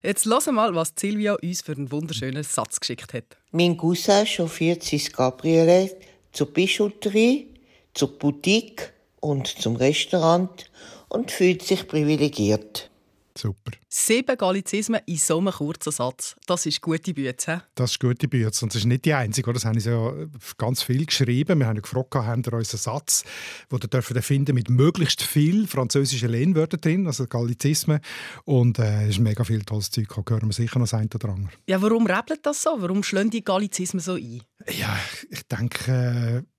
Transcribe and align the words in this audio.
Jetzt 0.00 0.26
hören 0.26 0.54
mal, 0.54 0.76
was 0.76 0.92
Silvia 0.96 1.36
uns 1.42 1.62
für 1.62 1.72
einen 1.72 1.90
wunderschönen 1.90 2.44
Satz 2.44 2.78
geschickt 2.78 3.12
hat. 3.14 3.36
Mein 3.50 3.76
Cousin 3.76 4.24
chauffiert 4.24 4.84
sein 4.84 5.00
Cabriolet 5.12 5.96
zur 6.30 6.52
Bijouterie, 6.52 7.48
zur 7.94 8.16
Boutique 8.16 8.92
und 9.18 9.48
zum 9.48 9.74
Restaurant 9.74 10.70
und 11.08 11.32
fühlt 11.32 11.62
sich 11.64 11.88
privilegiert. 11.88 12.90
Super. 13.38 13.70
Sieben 13.88 14.36
Gallizismen 14.36 15.00
in 15.06 15.16
so 15.16 15.38
einem 15.38 15.52
kurzen 15.52 15.92
Satz. 15.92 16.34
Das 16.46 16.66
ist 16.66 16.80
gute 16.80 17.14
Bütze. 17.14 17.62
Das 17.76 17.92
ist 17.92 18.00
gute 18.00 18.26
Bütze. 18.26 18.64
Und 18.64 18.74
das 18.74 18.80
ist 18.80 18.86
nicht 18.86 19.04
die 19.04 19.14
einzige. 19.14 19.52
Das 19.52 19.64
haben 19.64 19.78
sie 19.78 19.90
ja 19.90 20.12
ganz 20.56 20.82
viel 20.82 21.06
geschrieben. 21.06 21.60
Wir 21.60 21.68
haben 21.68 21.80
gefragt, 21.80 22.16
haben 22.16 22.42
Sie 22.42 22.50
unseren 22.50 22.78
Satz, 22.78 23.22
den 23.70 23.80
Sie 23.80 23.88
dürfen 23.88 24.20
finden 24.22 24.56
mit 24.56 24.68
möglichst 24.70 25.22
viel 25.22 25.68
französischen 25.68 26.30
Lehnwörtern 26.30 26.80
drin, 26.80 27.06
also 27.06 27.28
Gallizismen. 27.28 28.00
Und 28.44 28.80
äh, 28.80 29.04
es 29.04 29.10
ist 29.10 29.18
mega 29.20 29.44
viel 29.44 29.62
tolles 29.62 29.92
Zeug. 29.92 30.08
Da 30.08 30.34
hören 30.34 30.48
wir 30.48 30.52
sicher 30.52 30.80
noch 30.80 30.86
das 30.86 30.94
eine 30.94 31.08
oder 31.14 31.28
andere. 31.28 31.52
Ja, 31.68 31.80
warum 31.80 32.06
rebelt 32.06 32.44
das 32.44 32.60
so? 32.60 32.70
Warum 32.78 33.04
schlagen 33.04 33.30
die 33.30 33.44
Gallizismen 33.44 34.00
so 34.00 34.14
ein? 34.14 34.42
Ja, 34.68 34.98
ich 35.30 35.46
denke... 35.46 36.44
Äh 36.44 36.57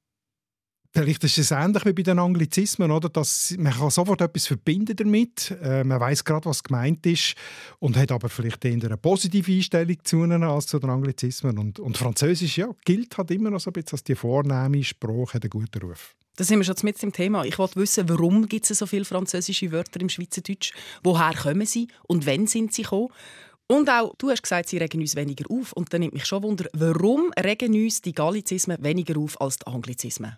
Vielleicht 0.92 1.24
ist 1.24 1.38
es 1.38 1.52
ähnlich 1.52 1.86
wie 1.86 1.94
bei 1.94 2.02
den 2.02 2.18
Anglizismen, 2.18 2.90
oder? 2.90 3.10
Dass 3.10 3.56
man 3.60 3.74
kann 3.74 3.92
sofort 3.92 4.22
etwas 4.22 4.48
verbinden 4.48 4.96
damit. 4.96 5.56
Äh, 5.62 5.84
man 5.84 6.00
weiß 6.00 6.24
gerade, 6.24 6.46
was 6.46 6.64
gemeint 6.64 7.06
ist 7.06 7.36
und 7.78 7.96
hat 7.96 8.12
aber 8.12 8.28
vielleicht 8.28 8.66
eher 8.66 8.74
eine 8.74 8.98
positive 8.98 9.52
Einstellung 9.52 9.98
zu 10.04 10.24
ihnen 10.24 10.44
als 10.44 10.66
zu 10.66 10.80
den 10.80 10.90
Anglizismen. 10.90 11.60
Und, 11.60 11.80
und 11.80 11.96
Französisch 11.96 12.58
ja, 12.58 12.70
gilt 12.86 13.16
halt 13.20 13.30
immer 13.30 13.52
noch 13.52 13.60
so 13.60 13.70
ein 13.70 13.74
bisschen 13.74 13.94
als 13.94 14.04
die 14.04 14.16
vornehme 14.16 14.84
Sprache, 14.84 15.36
hat 15.36 15.44
einen 15.44 15.52
guten 15.52 15.80
Ruf. 15.80 16.16
Da 16.38 16.44
sind 16.44 16.58
wir 16.58 16.64
schon 16.64 16.76
mit 16.84 17.00
dem 17.02 17.14
Thema. 17.14 17.44
Ich 17.44 17.60
wollte 17.60 17.76
wissen, 17.76 18.10
warum 18.10 18.48
gibt 18.48 18.70
es 18.70 18.80
so 18.80 18.88
viele 18.88 19.06
französische 19.06 19.72
Wörter 19.72 20.02
im 20.02 20.10
Schweizerdeutsch? 20.10 20.72
Woher 21.04 21.36
kommen 21.36 21.68
sie 21.68 21.88
und 22.08 22.26
wann 22.26 22.48
sind 22.48 22.74
sie 22.74 22.84
gekommen? 22.84 23.10
Und 23.68 23.88
auch, 23.90 24.16
du 24.18 24.32
hast 24.32 24.42
gesagt, 24.42 24.70
sie 24.70 24.78
regen 24.78 25.02
uns 25.02 25.16
weniger 25.16 25.46
auf. 25.52 25.74
Und 25.74 25.94
dann 25.94 26.00
nimmt 26.02 26.14
mich 26.14 26.26
schon 26.26 26.42
Wunder, 26.42 26.66
warum 26.74 27.32
regen 27.40 27.76
uns 27.76 28.02
die 28.02 28.14
Gallizismen 28.14 28.82
weniger 28.82 29.20
auf 29.20 29.40
als 29.40 29.58
die 29.58 29.68
Anglizismen? 29.68 30.38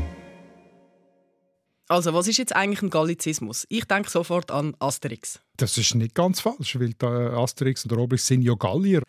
Also, 1.91 2.13
was 2.13 2.25
ist 2.29 2.37
jetzt 2.37 2.55
eigentlich 2.55 2.81
ein 2.81 2.89
Gallizismus? 2.89 3.65
Ich 3.67 3.83
denke 3.83 4.09
sofort 4.09 4.49
an 4.49 4.77
Asterix. 4.79 5.41
Das 5.57 5.77
ist 5.77 5.93
nicht 5.93 6.15
ganz 6.15 6.39
falsch, 6.39 6.79
weil 6.79 6.95
Asterix 7.35 7.83
und 7.83 7.91
Obelix 7.91 8.27
sind 8.27 8.43
ja 8.43 8.53
Gallier. 8.53 9.03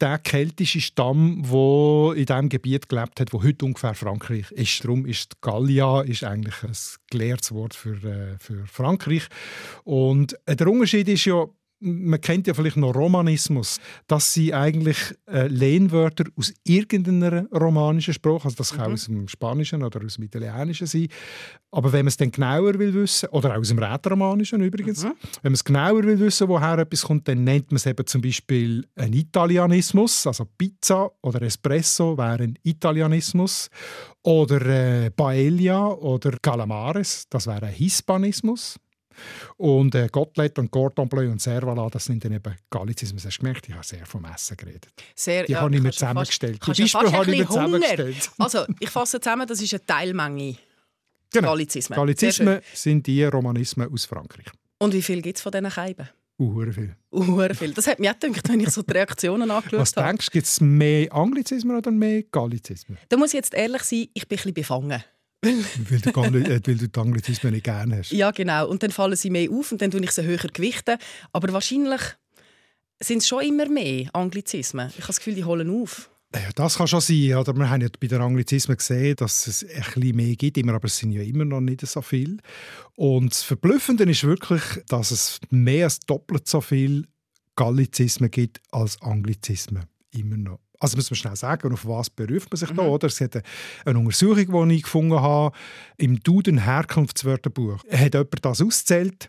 Der 0.00 0.18
keltische 0.18 0.80
Stamm, 0.80 1.42
der 1.42 2.14
in 2.16 2.24
diesem 2.24 2.48
Gebiet 2.48 2.88
gelebt 2.88 3.20
hat, 3.20 3.34
wo 3.34 3.42
heute 3.42 3.66
ungefähr 3.66 3.92
Frankreich 3.92 4.50
ist. 4.52 4.82
Darum 4.82 5.04
ist 5.04 5.42
Gallia 5.42 6.00
ist 6.00 6.24
eigentlich 6.24 6.54
ein 6.62 6.76
gelehrtes 7.10 7.52
Wort 7.52 7.74
für, 7.74 8.02
äh, 8.02 8.38
für 8.38 8.66
Frankreich. 8.66 9.28
Und 9.84 10.34
der 10.48 10.68
Unterschied 10.68 11.08
ist 11.08 11.26
ja, 11.26 11.44
man 11.82 12.20
kennt 12.20 12.46
ja 12.46 12.54
vielleicht 12.54 12.76
noch 12.76 12.94
Romanismus, 12.94 13.80
dass 14.06 14.32
sie 14.32 14.54
eigentlich 14.54 14.98
äh, 15.26 15.48
Lehnwörter 15.48 16.24
aus 16.36 16.52
irgendeiner 16.64 17.46
romanischen 17.50 18.14
Sprache, 18.14 18.44
also 18.44 18.56
das 18.56 18.72
kann 18.72 18.88
mhm. 18.88 18.94
aus 18.94 19.04
dem 19.06 19.28
Spanischen 19.28 19.82
oder 19.82 20.04
aus 20.04 20.14
dem 20.14 20.24
Italienischen 20.24 20.86
sein, 20.86 21.08
aber 21.72 21.92
wenn 21.92 22.04
man 22.04 22.08
es 22.08 22.16
dann 22.16 22.30
genauer 22.30 22.78
will 22.78 22.94
wissen, 22.94 23.28
oder 23.30 23.52
auch 23.52 23.58
aus 23.58 23.68
dem 23.68 23.78
Rätoromanischen 23.78 24.62
übrigens, 24.62 25.04
mhm. 25.04 25.14
wenn 25.42 25.50
man 25.50 25.54
es 25.54 25.64
genauer 25.64 26.04
will 26.04 26.18
wissen, 26.20 26.48
woher 26.48 26.78
etwas 26.78 27.02
kommt, 27.02 27.26
dann 27.26 27.44
nennt 27.44 27.70
man 27.70 27.76
es 27.76 27.86
eben 27.86 28.06
zum 28.06 28.20
Beispiel 28.22 28.86
ein 28.94 29.12
Italianismus, 29.12 30.26
also 30.26 30.46
Pizza 30.56 31.10
oder 31.22 31.42
Espresso 31.42 32.16
wäre 32.16 32.44
ein 32.44 32.58
Italianismus 32.62 33.68
oder 34.22 34.64
äh, 34.66 35.10
Paella 35.10 35.88
oder 35.88 36.32
Calamares, 36.40 37.26
das 37.28 37.46
wäre 37.46 37.66
ein 37.66 37.74
Hispanismus. 37.74 38.78
Und 39.56 39.94
äh, 39.94 40.08
Gottlet 40.10 40.58
und 40.58 40.70
Cordon 40.70 41.08
Bleu 41.08 41.30
und 41.30 41.40
Servala, 41.40 41.88
das 41.88 42.04
sind 42.04 42.24
dann 42.24 42.32
eben 42.32 42.54
Gallizismen. 42.70 43.22
Hast 43.22 43.36
du 43.36 43.40
gemerkt, 43.40 43.68
ich 43.68 43.74
habe 43.74 43.84
sehr 43.84 44.06
vom 44.06 44.24
Essen 44.24 44.56
geredet. 44.56 44.88
Sehr, 45.14 45.44
die 45.44 45.52
ja, 45.52 45.60
habe 45.60 45.74
ich 45.74 45.82
mir 45.82 45.92
zusammengestellt. 45.92 46.60
Die 46.66 46.82
Beispiele 46.82 47.12
habe 47.12 47.30
ich 47.30 47.38
mir 47.38 47.46
zusammengestellt. 47.46 48.30
Also, 48.38 48.64
ich 48.80 48.90
fasse 48.90 49.20
zusammen, 49.20 49.46
das 49.46 49.60
ist 49.60 49.72
eine 49.72 49.86
Teilmenge 49.86 50.56
genau. 51.32 51.48
Gallizismen. 51.48 51.96
Gallizismen 51.96 52.60
sind 52.72 53.06
die 53.06 53.24
Romanismen 53.24 53.92
aus 53.92 54.04
Frankreich. 54.04 54.46
Und 54.78 54.94
wie 54.94 55.02
viel 55.02 55.22
gibt 55.22 55.38
es 55.38 55.42
von 55.42 55.52
diesen 55.52 55.70
Scheiben? 55.70 56.08
Uh, 56.38 56.72
viel. 56.72 56.96
Uh, 57.12 57.54
viel. 57.54 57.72
Das 57.72 57.86
hat 57.86 58.00
mich 58.00 58.10
auch 58.10 58.18
gedacht, 58.18 58.48
wenn 58.48 58.60
ich 58.60 58.70
so 58.70 58.82
die 58.82 58.92
Reaktionen 58.92 59.50
angeschaut 59.50 59.72
habe. 59.72 59.82
Was 59.82 59.92
denkst 59.92 60.26
du, 60.26 60.32
gibt 60.32 60.46
es 60.46 60.60
mehr 60.60 61.12
Anglizismen 61.12 61.76
oder 61.76 61.90
mehr 61.90 62.24
Gallizismen? 62.24 62.98
Da 63.08 63.16
muss 63.16 63.28
ich 63.28 63.34
jetzt 63.34 63.54
ehrlich 63.54 63.82
sein, 63.82 64.08
ich 64.12 64.26
bin 64.26 64.38
ein 64.38 64.42
bisschen 64.42 64.54
befangen. 64.54 65.04
weil, 65.90 66.00
du, 66.00 66.10
äh, 66.10 66.60
weil 66.64 66.76
du 66.76 66.88
die 66.88 67.00
Anglizismen 67.00 67.52
nicht 67.52 67.64
gerne 67.64 67.98
hast. 67.98 68.12
Ja, 68.12 68.30
genau. 68.30 68.68
Und 68.68 68.82
dann 68.82 68.92
fallen 68.92 69.16
sie 69.16 69.30
mehr 69.30 69.50
auf 69.50 69.72
und 69.72 69.82
dann 69.82 69.90
tue 69.90 70.02
ich 70.02 70.12
sie 70.12 70.22
höher 70.22 70.38
gewichten. 70.38 70.96
Aber 71.32 71.52
wahrscheinlich 71.52 72.00
sind 73.00 73.18
es 73.18 73.28
schon 73.28 73.42
immer 73.42 73.68
mehr 73.68 74.08
Anglizismen. 74.12 74.88
Ich 74.90 74.98
habe 74.98 75.08
das 75.08 75.18
Gefühl, 75.18 75.34
die 75.34 75.44
holen 75.44 75.68
auf. 75.82 76.10
Ja, 76.34 76.48
das 76.54 76.76
kann 76.76 76.86
schon 76.86 77.00
sein. 77.00 77.34
Oder? 77.34 77.54
Wir 77.54 77.68
haben 77.68 77.82
ja 77.82 77.88
bei 78.00 78.06
den 78.06 78.22
Anglizismen 78.22 78.76
gesehen, 78.76 79.16
dass 79.16 79.46
es 79.48 79.64
ein 79.64 79.82
bisschen 79.82 80.16
mehr 80.16 80.36
gibt, 80.36 80.56
immer, 80.56 80.74
aber 80.74 80.86
es 80.86 80.96
sind 80.96 81.12
ja 81.12 81.22
immer 81.22 81.44
noch 81.44 81.60
nicht 81.60 81.86
so 81.86 82.00
viel. 82.00 82.38
Und 82.94 83.32
das 83.32 83.42
Verblüffende 83.42 84.04
ist 84.04 84.24
wirklich, 84.24 84.62
dass 84.88 85.10
es 85.10 85.40
mehr 85.50 85.84
als 85.84 85.98
doppelt 86.00 86.48
so 86.48 86.60
viel 86.60 87.06
Gallizismen 87.56 88.30
gibt 88.30 88.60
als 88.70 89.00
Anglizismen. 89.02 89.84
Immer 90.12 90.36
noch. 90.36 90.60
Also 90.82 90.96
muss 90.96 91.10
man 91.10 91.16
schnell 91.16 91.36
sagen, 91.36 91.72
auf 91.72 91.86
was 91.86 92.10
beruft 92.10 92.50
man 92.50 92.56
sich 92.56 92.70
mhm. 92.70 92.76
da? 92.76 92.82
Oder? 92.82 93.06
Es 93.06 93.20
hat 93.20 93.40
eine 93.84 93.98
Untersuchung, 93.98 94.68
die 94.68 94.74
ich 94.76 94.82
gefunden 94.82 95.20
habe, 95.20 95.54
im 95.96 96.20
Duden 96.20 96.58
Herkunftswörterbuch. 96.58 97.84
Hat 97.90 98.14
jemand 98.14 98.44
das 98.44 98.60
ausgezählt 98.60 99.28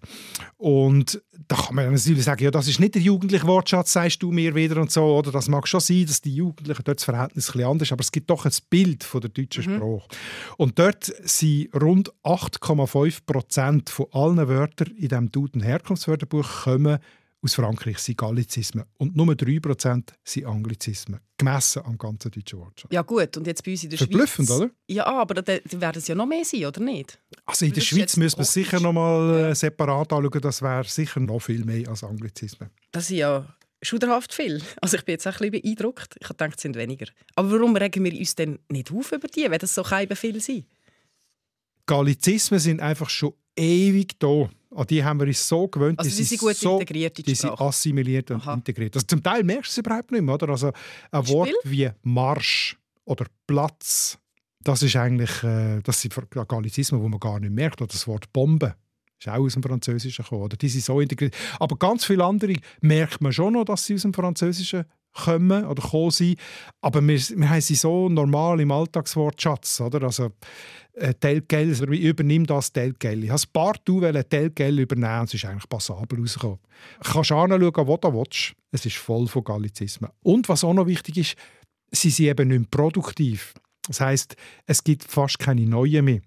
und 0.57 1.21
da 1.47 1.55
kann 1.55 1.75
man 1.75 1.91
natürlich 1.91 2.23
sagen, 2.23 2.43
ja, 2.43 2.51
das 2.51 2.67
ist 2.67 2.79
nicht 2.79 2.95
der 2.95 3.01
jugendliche 3.01 3.45
Wortschatz, 3.45 3.93
sagst 3.93 4.23
du 4.23 4.31
mir 4.31 4.55
wieder 4.55 4.77
und 4.77 4.91
so. 4.91 5.03
Oder 5.03 5.31
das 5.31 5.49
mag 5.49 5.67
schon 5.67 5.81
sein, 5.81 6.05
dass 6.05 6.21
die 6.21 6.33
Jugendlichen 6.33 6.83
dort 6.83 6.99
das 6.99 7.05
Verhältnis 7.05 7.49
ein 7.49 7.53
bisschen 7.53 7.69
anders 7.69 7.91
aber 7.91 8.01
es 8.01 8.11
gibt 8.11 8.29
doch 8.29 8.45
ein 8.45 8.51
Bild 8.69 9.03
von 9.03 9.21
der 9.21 9.29
deutschen 9.29 9.73
mhm. 9.73 9.77
Sprache. 9.77 10.07
Und 10.57 10.79
dort 10.79 11.13
sind 11.23 11.69
rund 11.75 12.11
8,5 12.23 13.25
Prozent 13.25 13.89
von 13.89 14.07
allen 14.11 14.47
Wörtern 14.47 14.87
in 14.95 15.09
diesem 15.09 15.31
Duden 15.31 15.61
Herkunftswörterbuch 15.61 16.63
kommen 16.63 16.99
aus 17.43 17.55
Frankreich 17.55 17.97
sind 17.99 18.17
Gallizismen 18.17 18.85
und 18.97 19.15
nur 19.15 19.27
3% 19.27 20.03
sind 20.23 20.45
Anglizismen, 20.45 21.19
gemessen 21.37 21.83
am 21.85 21.97
ganzen 21.97 22.31
deutschen 22.31 22.59
Wortschatz. 22.59 22.91
Ja 22.91 23.01
gut, 23.01 23.35
und 23.35 23.45
jetzt 23.45 23.63
bei 23.63 23.71
uns 23.71 23.83
in 23.83 23.89
der 23.89 23.99
Verblüffend, 23.99 24.47
Schweiz... 24.47 24.57
oder? 24.57 24.71
Ja, 24.87 25.05
aber 25.05 25.35
dann 25.35 25.59
werden 25.71 25.97
es 25.97 26.07
ja 26.07 26.15
noch 26.15 26.25
mehr 26.25 26.45
sein, 26.45 26.65
oder 26.65 26.81
nicht? 26.81 27.19
Also 27.45 27.65
in 27.65 27.73
der 27.73 27.81
Schweiz 27.81 28.15
müssen 28.15 28.37
wir 28.37 28.45
sicher 28.45 28.79
noch 28.79 28.93
mal 28.93 29.51
äh, 29.51 29.55
separat 29.55 30.13
anschauen, 30.13 30.41
das 30.41 30.61
wäre 30.61 30.85
sicher 30.85 31.19
noch 31.19 31.39
viel 31.39 31.65
mehr 31.65 31.89
als 31.89 32.03
Anglizismen. 32.03 32.69
Das 32.91 33.09
ist 33.09 33.17
ja 33.17 33.45
schuderhaft 33.81 34.33
viel. 34.33 34.61
Also 34.81 34.97
ich 34.97 35.03
bin 35.03 35.13
jetzt 35.13 35.27
auch 35.27 35.39
ein 35.39 35.51
bisschen 35.51 35.61
beeindruckt. 35.61 36.15
Ich 36.19 36.27
dachte, 36.27 36.53
es 36.55 36.61
sind 36.61 36.75
weniger. 36.75 37.07
Aber 37.35 37.51
warum 37.51 37.75
regen 37.75 38.03
wir 38.03 38.17
uns 38.17 38.35
denn 38.35 38.59
nicht 38.69 38.91
auf 38.91 39.11
über 39.11 39.27
die, 39.27 39.49
wenn 39.49 39.59
das 39.59 39.75
so 39.75 39.83
keine 39.83 40.15
viel 40.15 40.39
sind? 40.39 40.65
Gallizismen 41.85 42.59
sind 42.59 42.79
einfach 42.79 43.09
schon 43.09 43.33
ewig 43.55 44.19
da. 44.19 44.49
An 44.75 44.87
die 44.87 45.03
haben 45.03 45.19
wir 45.19 45.27
uns 45.27 45.47
so 45.47 45.67
gewöhnt. 45.67 45.99
Also 45.99 46.15
die 46.15 46.23
sind 46.23 46.39
gut 46.39 46.55
so, 46.55 46.79
integriert 46.79 47.19
in 47.19 47.25
die, 47.25 47.31
die 47.31 47.35
sind 47.35 47.59
assimiliert 47.59 48.31
und 48.31 48.41
Aha. 48.41 48.53
integriert. 48.55 48.95
Also 48.95 49.05
zum 49.07 49.21
Teil 49.21 49.43
merkst 49.43 49.69
du 49.69 49.81
es 49.81 49.85
überhaupt 49.85 50.11
nicht 50.11 50.21
mehr. 50.21 50.35
Oder? 50.35 50.49
Also 50.49 50.71
ein 51.11 51.23
Spiel? 51.23 51.35
Wort 51.35 51.51
wie 51.63 51.89
Marsch 52.01 52.77
oder 53.05 53.25
Platz, 53.47 54.17
das 54.61 54.81
ist 54.81 54.95
eigentlich 54.95 55.43
äh, 55.43 55.81
das 55.81 56.01
sind 56.01 56.15
Gallizismen, 56.47 57.01
die 57.01 57.09
man 57.09 57.19
gar 57.19 57.39
nicht 57.39 57.53
merkt. 57.53 57.81
Oder 57.81 57.91
das 57.91 58.07
Wort 58.07 58.31
Bombe 58.33 58.75
ist 59.19 59.27
auch 59.27 59.39
aus 59.39 59.53
dem 59.53 59.63
Französischen 59.63 60.23
gekommen. 60.23 60.43
Oder? 60.43 60.57
Die 60.57 60.69
sind 60.69 60.83
so 60.83 60.99
integriert. 60.99 61.35
Aber 61.59 61.75
ganz 61.77 62.05
viele 62.05 62.23
andere 62.23 62.55
merkt 62.81 63.21
man 63.21 63.33
schon 63.33 63.53
noch, 63.53 63.65
dass 63.65 63.85
sie 63.85 63.95
aus 63.95 64.01
dem 64.01 64.13
Französischen 64.13 64.85
kommen 65.13 65.65
oder 65.65 65.81
kommen 65.81 66.11
sind. 66.11 66.39
Aber 66.81 67.01
wir, 67.01 67.19
wir 67.19 67.49
haben 67.49 67.61
sie 67.61 67.75
so 67.75 68.09
normal 68.09 68.59
im 68.59 68.71
Alltagswortschatz. 68.71 69.81
Oder? 69.81 70.03
Also, 70.03 70.31
äh, 70.93 71.13
Telgel, 71.13 71.69
also 71.69 71.85
übernimm 71.85 72.45
das 72.45 72.71
Telgel. 72.71 73.23
Ich 73.23 73.29
habe 73.29 73.41
ein 73.41 73.51
paar 73.51 73.75
Mal 73.87 74.23
Telgel 74.23 74.79
übernehmen 74.79 75.23
es 75.25 75.33
ist 75.33 75.45
eigentlich 75.45 75.67
passabel 75.69 76.19
rausgekommen. 76.19 76.59
Du 77.03 77.11
kannst 77.11 77.31
anschauen, 77.31 77.87
wo 77.87 77.97
du 77.97 78.13
willst. 78.13 78.53
Es 78.71 78.85
ist 78.85 78.97
voll 78.97 79.27
von 79.27 79.43
Gallizismen. 79.43 80.11
Und 80.21 80.49
was 80.49 80.63
auch 80.63 80.73
noch 80.73 80.87
wichtig 80.87 81.17
ist, 81.17 81.35
sie 81.91 82.09
sind 82.09 82.27
eben 82.27 82.49
nicht 82.49 82.71
produktiv. 82.71 83.53
Das 83.87 83.99
heisst, 83.99 84.35
es 84.65 84.83
gibt 84.83 85.03
fast 85.03 85.39
keine 85.39 85.65
neuen 85.65 86.05
mehr. 86.05 86.21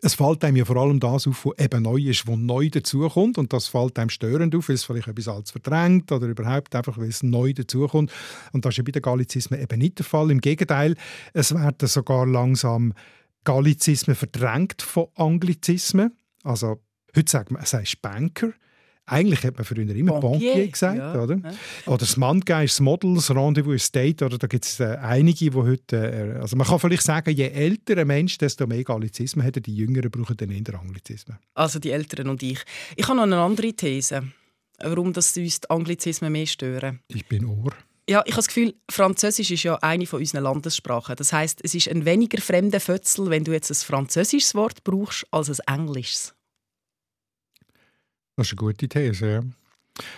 Es 0.00 0.14
fällt 0.14 0.42
einem 0.44 0.56
ja 0.56 0.64
vor 0.64 0.76
allem 0.76 1.00
das 1.00 1.26
auf, 1.26 1.44
was 1.44 1.58
eben 1.58 1.82
neu 1.82 1.98
ist, 1.98 2.26
was 2.26 2.36
neu 2.36 2.70
dazukommt. 2.70 3.36
Und 3.36 3.52
das 3.52 3.66
fällt 3.66 3.98
einem 3.98 4.08
störend 4.08 4.54
auf, 4.54 4.68
weil 4.68 4.76
es 4.76 4.84
vielleicht 4.84 5.08
etwas 5.08 5.28
als 5.28 5.50
verdrängt 5.50 6.10
oder 6.10 6.26
überhaupt 6.28 6.74
einfach, 6.74 6.96
weil 6.96 7.08
es 7.08 7.22
neu 7.22 7.52
dazukommt. 7.52 8.10
Und 8.52 8.64
das 8.64 8.72
ist 8.72 8.78
ja 8.78 8.84
bei 8.84 8.92
den 8.92 9.02
Gallizismen 9.02 9.60
eben 9.60 9.78
nicht 9.78 9.98
der 9.98 10.06
Fall. 10.06 10.30
Im 10.30 10.40
Gegenteil, 10.40 10.96
es 11.34 11.54
werden 11.54 11.88
sogar 11.88 12.26
langsam 12.26 12.94
Gallizismen 13.44 14.16
verdrängt 14.16 14.80
von 14.80 15.08
Anglizismen. 15.16 16.12
Also 16.42 16.80
heute 17.14 17.30
sagt 17.30 17.50
man, 17.50 17.62
es 17.62 17.74
heißt 17.74 18.00
Banker. 18.00 18.52
Eigentlich 19.06 19.42
hat 19.42 19.56
man 19.56 19.64
früher 19.64 19.88
immer 19.96 20.20
Bankier, 20.20 20.52
Bankier 20.52 20.68
gesagt, 20.68 20.98
ja, 20.98 21.20
oder? 21.20 21.40
Oder 21.86 21.98
das 21.98 22.16
Manga 22.16 22.62
ist 22.62 22.74
das 22.74 22.80
Model, 22.80 23.14
das 23.14 23.30
Rendezvous 23.30 23.74
ist 23.74 23.86
State, 23.86 24.24
oder 24.24 24.38
da 24.38 24.46
gibt 24.46 24.64
es 24.64 24.78
äh, 24.78 24.96
einige, 25.02 25.50
die 25.50 25.56
heute, 25.56 25.96
äh, 25.96 26.40
also 26.40 26.56
man 26.56 26.66
kann 26.66 26.78
vielleicht 26.78 27.02
sagen, 27.02 27.34
je 27.34 27.48
älter 27.48 27.98
ein 27.98 28.06
Mensch, 28.06 28.38
desto 28.38 28.66
mehr 28.66 28.84
Gallizismen 28.84 29.44
hat 29.44 29.56
er, 29.56 29.62
die 29.62 29.74
Jüngeren 29.74 30.10
brauchen 30.10 30.36
dann 30.36 30.50
eher 30.50 30.78
Anglizismen. 30.78 31.38
Also 31.54 31.80
die 31.80 31.90
Älteren 31.90 32.28
und 32.28 32.42
ich. 32.44 32.60
Ich 32.94 33.08
habe 33.08 33.16
noch 33.16 33.24
eine 33.24 33.38
andere 33.38 33.72
These, 33.72 34.22
warum 34.78 35.12
das 35.12 35.36
uns 35.36 35.60
die 35.60 35.70
Anglizismen 35.70 36.30
mehr 36.30 36.46
stören. 36.46 37.00
Ich 37.08 37.26
bin 37.26 37.44
Ohr. 37.44 37.72
Ja, 38.08 38.22
ich 38.24 38.32
habe 38.32 38.42
das 38.42 38.48
Gefühl, 38.48 38.74
Französisch 38.90 39.50
ist 39.50 39.62
ja 39.62 39.76
eine 39.76 40.06
von 40.06 40.20
unseren 40.20 40.42
Landessprachen. 40.42 41.16
Das 41.16 41.32
heißt, 41.32 41.60
es 41.62 41.74
ist 41.74 41.88
ein 41.88 42.04
weniger 42.04 42.40
fremder 42.40 42.80
Fötzel, 42.80 43.30
wenn 43.30 43.44
du 43.44 43.52
jetzt 43.52 43.70
ein 43.70 43.74
französisches 43.74 44.54
Wort 44.54 44.84
brauchst, 44.84 45.26
als 45.30 45.60
ein 45.60 45.80
englisches. 45.80 46.34
Das 48.36 48.46
ist 48.46 48.52
eine 48.52 48.56
gute 48.56 48.88
These, 48.88 49.30
ja. 49.30 49.42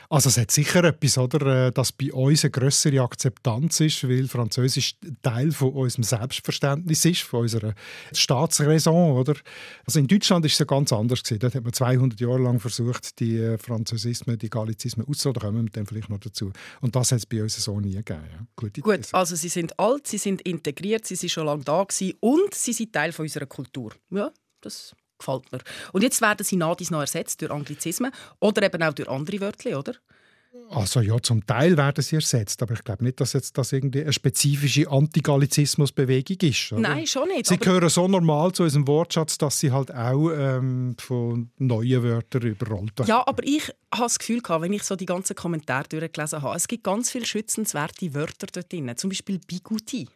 Also 0.08 0.28
es 0.28 0.38
hat 0.38 0.50
sicher 0.50 0.84
etwas, 0.84 1.18
oder, 1.18 1.66
äh, 1.66 1.72
dass 1.72 1.90
bei 1.90 2.12
uns 2.12 2.44
eine 2.44 2.52
größere 2.52 3.00
Akzeptanz 3.00 3.80
ist, 3.80 4.08
weil 4.08 4.28
Französisch 4.28 4.94
Teil 5.22 5.50
von 5.50 5.72
unserem 5.72 6.04
Selbstverständnis 6.04 7.04
ist, 7.04 7.22
von 7.22 7.40
unserer 7.40 7.74
Staatsräson. 8.12 9.16
Oder? 9.16 9.34
Also 9.84 9.98
in 9.98 10.06
Deutschland 10.06 10.46
ist 10.46 10.52
es 10.52 10.58
ja 10.60 10.64
ganz 10.64 10.92
anders 10.92 11.22
gewesen. 11.22 11.40
Dort 11.40 11.54
hat 11.56 11.64
man 11.64 11.72
200 11.72 12.20
Jahre 12.20 12.38
lang 12.38 12.60
versucht, 12.60 13.18
die 13.18 13.36
äh, 13.38 13.58
Französismen, 13.58 14.38
die 14.38 14.50
Gallizismen 14.50 15.06
auszurotten. 15.08 15.40
Da 15.40 15.46
kommen 15.48 15.64
wir 15.64 15.70
dann 15.70 15.86
vielleicht 15.86 16.08
noch 16.08 16.20
dazu. 16.20 16.52
Und 16.80 16.94
das 16.94 17.10
hat 17.10 17.18
es 17.18 17.26
bei 17.26 17.42
uns 17.42 17.56
so 17.56 17.80
nie 17.80 17.94
gegeben. 17.94 18.24
Ja. 18.30 18.46
Gute 18.54 18.80
Gut, 18.80 18.96
These. 19.02 19.14
also 19.14 19.34
sie 19.34 19.48
sind 19.48 19.78
alt, 19.80 20.06
sie 20.06 20.18
sind 20.18 20.42
integriert, 20.42 21.04
sie 21.04 21.16
sind 21.16 21.30
schon 21.30 21.46
lange 21.46 21.64
da 21.64 21.82
gewesen 21.82 22.16
und 22.20 22.54
sie 22.54 22.72
sind 22.72 22.92
Teil 22.92 23.10
von 23.10 23.24
unserer 23.24 23.46
Kultur. 23.46 23.92
Ja, 24.10 24.30
das 24.60 24.94
gefällt 25.24 25.52
mir. 25.52 25.60
Und 25.92 26.02
jetzt 26.02 26.20
werden 26.20 26.44
sie 26.44 26.56
nach 26.56 26.76
noch 26.90 27.00
ersetzt 27.00 27.40
durch 27.40 27.50
Anglizismen 27.50 28.12
oder 28.40 28.62
eben 28.62 28.82
auch 28.82 28.92
durch 28.92 29.08
andere 29.08 29.40
Wörter, 29.40 29.78
oder? 29.78 29.94
Also 30.70 31.00
ja, 31.00 31.20
zum 31.20 31.44
Teil 31.46 31.76
werden 31.76 32.02
sie 32.02 32.16
ersetzt, 32.16 32.62
aber 32.62 32.74
ich 32.74 32.84
glaube 32.84 33.04
nicht, 33.04 33.20
dass 33.20 33.32
jetzt 33.32 33.58
das 33.58 33.72
irgendwie 33.72 34.02
eine 34.02 34.12
spezifische 34.12 34.88
Antigallizismusbewegung 34.88 36.36
ist. 36.48 36.72
Oder? 36.72 36.80
Nein, 36.80 37.06
schon 37.06 37.28
nicht. 37.28 37.46
Sie 37.46 37.58
gehören 37.58 37.88
so 37.88 38.06
normal 38.06 38.52
zu 38.52 38.62
unserem 38.62 38.86
Wortschatz, 38.86 39.36
dass 39.36 39.58
sie 39.58 39.72
halt 39.72 39.92
auch 39.92 40.30
ähm, 40.30 40.94
von 40.98 41.50
neuen 41.58 42.02
Wörtern 42.02 42.42
überrollt 42.42 42.98
werden. 42.98 43.08
Ja, 43.08 43.26
aber 43.26 43.42
ich 43.44 43.68
habe 43.92 44.04
das 44.04 44.18
Gefühl, 44.18 44.40
gehabt, 44.42 44.62
wenn 44.62 44.72
ich 44.72 44.84
so 44.84 44.94
die 44.94 45.06
ganzen 45.06 45.34
Kommentare 45.34 45.88
durchgelesen 45.88 46.42
habe, 46.42 46.56
es 46.56 46.68
gibt 46.68 46.84
ganz 46.84 47.10
viele 47.10 47.26
schützenswerte 47.26 48.14
Wörter 48.14 48.46
dort 48.52 48.72
drin, 48.72 48.92
zum 48.96 49.10
Beispiel 49.10 49.40
Bigouti. 49.44 50.08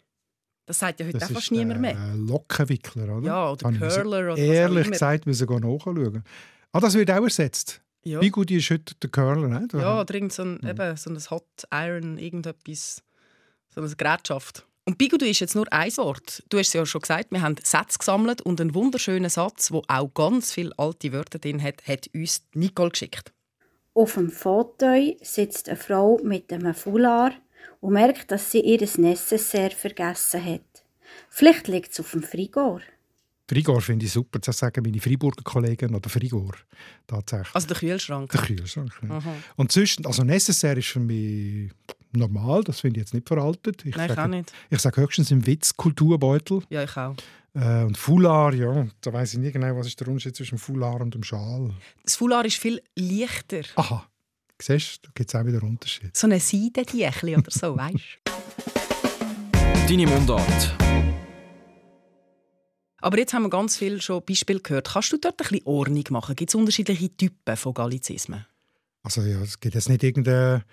Das 0.68 0.80
sagt 0.80 1.00
ja 1.00 1.06
heute 1.06 1.16
das 1.16 1.30
auch 1.30 1.34
fast 1.34 1.50
niemand 1.50 1.80
mehr. 1.80 1.96
Äh, 1.96 2.14
Lockenwickler, 2.14 3.16
oder? 3.16 3.26
Ja, 3.26 3.50
oder 3.52 3.72
Curler. 3.72 4.32
Oder 4.34 4.36
ehrlich 4.36 4.90
gesagt, 4.90 5.24
müssen 5.24 5.48
wir 5.48 5.60
nachschauen. 5.60 6.22
Ah, 6.72 6.80
das 6.80 6.92
wird 6.92 7.10
auch 7.10 7.24
ersetzt. 7.24 7.80
Ja. 8.04 8.20
Wie 8.20 8.28
gut 8.28 8.50
ist 8.50 8.68
heute 8.68 8.94
der 8.96 9.08
Curler? 9.08 9.48
Nicht? 9.60 9.72
Ja, 9.72 10.02
oder 10.02 10.14
irgend 10.14 10.34
so 10.34 10.42
ein, 10.42 10.58
mhm. 10.60 10.68
eben, 10.68 10.96
so 10.98 11.08
ein 11.08 11.18
Hot 11.30 11.46
Iron, 11.72 12.18
irgendetwas, 12.18 13.02
so 13.74 13.80
eine 13.80 13.90
Gerätschaft. 13.96 14.66
Und 14.84 14.98
Bigudu 14.98 15.24
ist 15.24 15.40
jetzt 15.40 15.54
nur 15.54 15.72
ein 15.72 15.96
Wort. 15.96 16.42
Du 16.50 16.58
hast 16.58 16.68
es 16.68 16.72
ja 16.74 16.84
schon 16.84 17.00
gesagt, 17.00 17.30
wir 17.30 17.40
haben 17.40 17.56
Sätze 17.62 17.98
gesammelt 17.98 18.42
und 18.42 18.60
einen 18.60 18.74
wunderschönen 18.74 19.30
Satz, 19.30 19.68
der 19.68 19.80
auch 19.88 20.12
ganz 20.12 20.52
viele 20.52 20.72
alte 20.76 21.14
Wörter 21.14 21.38
drin 21.38 21.62
hat, 21.62 21.86
hat 21.88 22.10
uns 22.14 22.42
Nicole 22.52 22.90
geschickt. 22.90 23.32
Auf 23.94 24.14
dem 24.14 24.30
Fauteuil 24.30 25.16
sitzt 25.22 25.70
eine 25.70 25.78
Frau 25.78 26.20
mit 26.22 26.52
einem 26.52 26.74
Foulard 26.74 27.32
und 27.80 27.92
merkt, 27.92 28.30
dass 28.30 28.50
sie 28.50 28.60
ihr 28.60 28.80
Necessaire 28.96 29.70
vergessen 29.70 30.44
hat. 30.44 30.84
Vielleicht 31.28 31.68
liegt 31.68 31.92
es 31.92 32.00
auf 32.00 32.10
dem 32.12 32.22
Frigor. 32.22 32.80
Frigor 33.48 33.80
finde 33.80 34.04
ich 34.04 34.12
super, 34.12 34.38
das 34.40 34.58
sagen 34.58 34.82
meine 34.84 35.00
Freiburger 35.00 35.42
Kollegen 35.42 35.94
oder 35.94 36.10
Frigor 36.10 36.52
tatsächlich. 37.06 37.54
Also 37.54 37.68
der 37.68 37.76
Kühlschrank? 37.78 38.30
Der 38.30 38.42
Kühlschrank, 38.42 38.92
ja. 39.08 39.22
Und 39.56 39.72
sonst, 39.72 40.04
also 40.06 40.22
Necessaire 40.22 40.78
ist 40.78 40.88
für 40.88 41.00
mich 41.00 41.70
normal, 42.12 42.62
das 42.64 42.80
finde 42.80 43.00
ich 43.00 43.06
jetzt 43.06 43.14
nicht 43.14 43.26
veraltet. 43.26 43.86
Ich 43.86 43.96
Nein, 43.96 44.08
sage, 44.08 44.20
ich 44.20 44.24
auch 44.24 44.28
nicht. 44.28 44.52
Ich 44.68 44.78
sage 44.80 45.00
höchstens 45.00 45.30
im 45.30 45.46
Witz 45.46 45.74
Kulturbeutel. 45.74 46.62
Ja, 46.68 46.84
ich 46.84 46.94
auch. 46.96 47.14
Äh, 47.54 47.84
und 47.84 47.96
Foulard, 47.96 48.54
ja, 48.54 48.86
da 49.00 49.12
weiß 49.12 49.34
ich 49.34 49.38
nicht 49.38 49.54
genau, 49.54 49.76
was 49.76 49.86
ist 49.86 49.98
der 49.98 50.08
Unterschied 50.08 50.36
zwischen 50.36 50.58
Foulard 50.58 51.00
und 51.00 51.14
dem 51.14 51.22
Schal. 51.22 51.72
Das 52.04 52.16
Foulard 52.16 52.46
ist 52.46 52.58
viel 52.58 52.82
leichter. 52.96 53.62
Aha. 53.76 54.06
Siehst 54.60 55.04
du, 55.04 55.08
da 55.08 55.12
gibt 55.14 55.32
es 55.32 55.40
auch 55.40 55.46
wieder 55.46 55.62
Unterschiede. 55.62 56.10
So 56.14 56.26
eine 56.26 56.40
Seidentüchli 56.40 57.36
oder 57.36 57.50
so, 57.50 57.76
weißt 57.76 58.18
du? 58.24 58.32
Deine 59.88 60.06
Mundart. 60.06 60.74
Aber 63.00 63.18
jetzt 63.18 63.32
haben 63.32 63.44
wir 63.44 63.50
ganz 63.50 63.76
viel 63.76 64.02
schon 64.02 64.24
Beispiele 64.24 64.58
gehört. 64.58 64.88
Kannst 64.92 65.12
du 65.12 65.16
dort 65.16 65.34
ein 65.40 65.48
bisschen 65.48 65.64
Ordnung 65.64 66.04
machen? 66.10 66.34
Gibt 66.34 66.50
es 66.50 66.56
unterschiedliche 66.56 67.16
Typen 67.16 67.56
von 67.56 67.72
Gallizismen? 67.72 68.46
Also 69.04 69.22
ja, 69.22 69.40
es 69.40 69.60
gibt 69.60 69.76
jetzt 69.76 69.88
nicht 69.88 70.02
irgendeine 70.02 70.64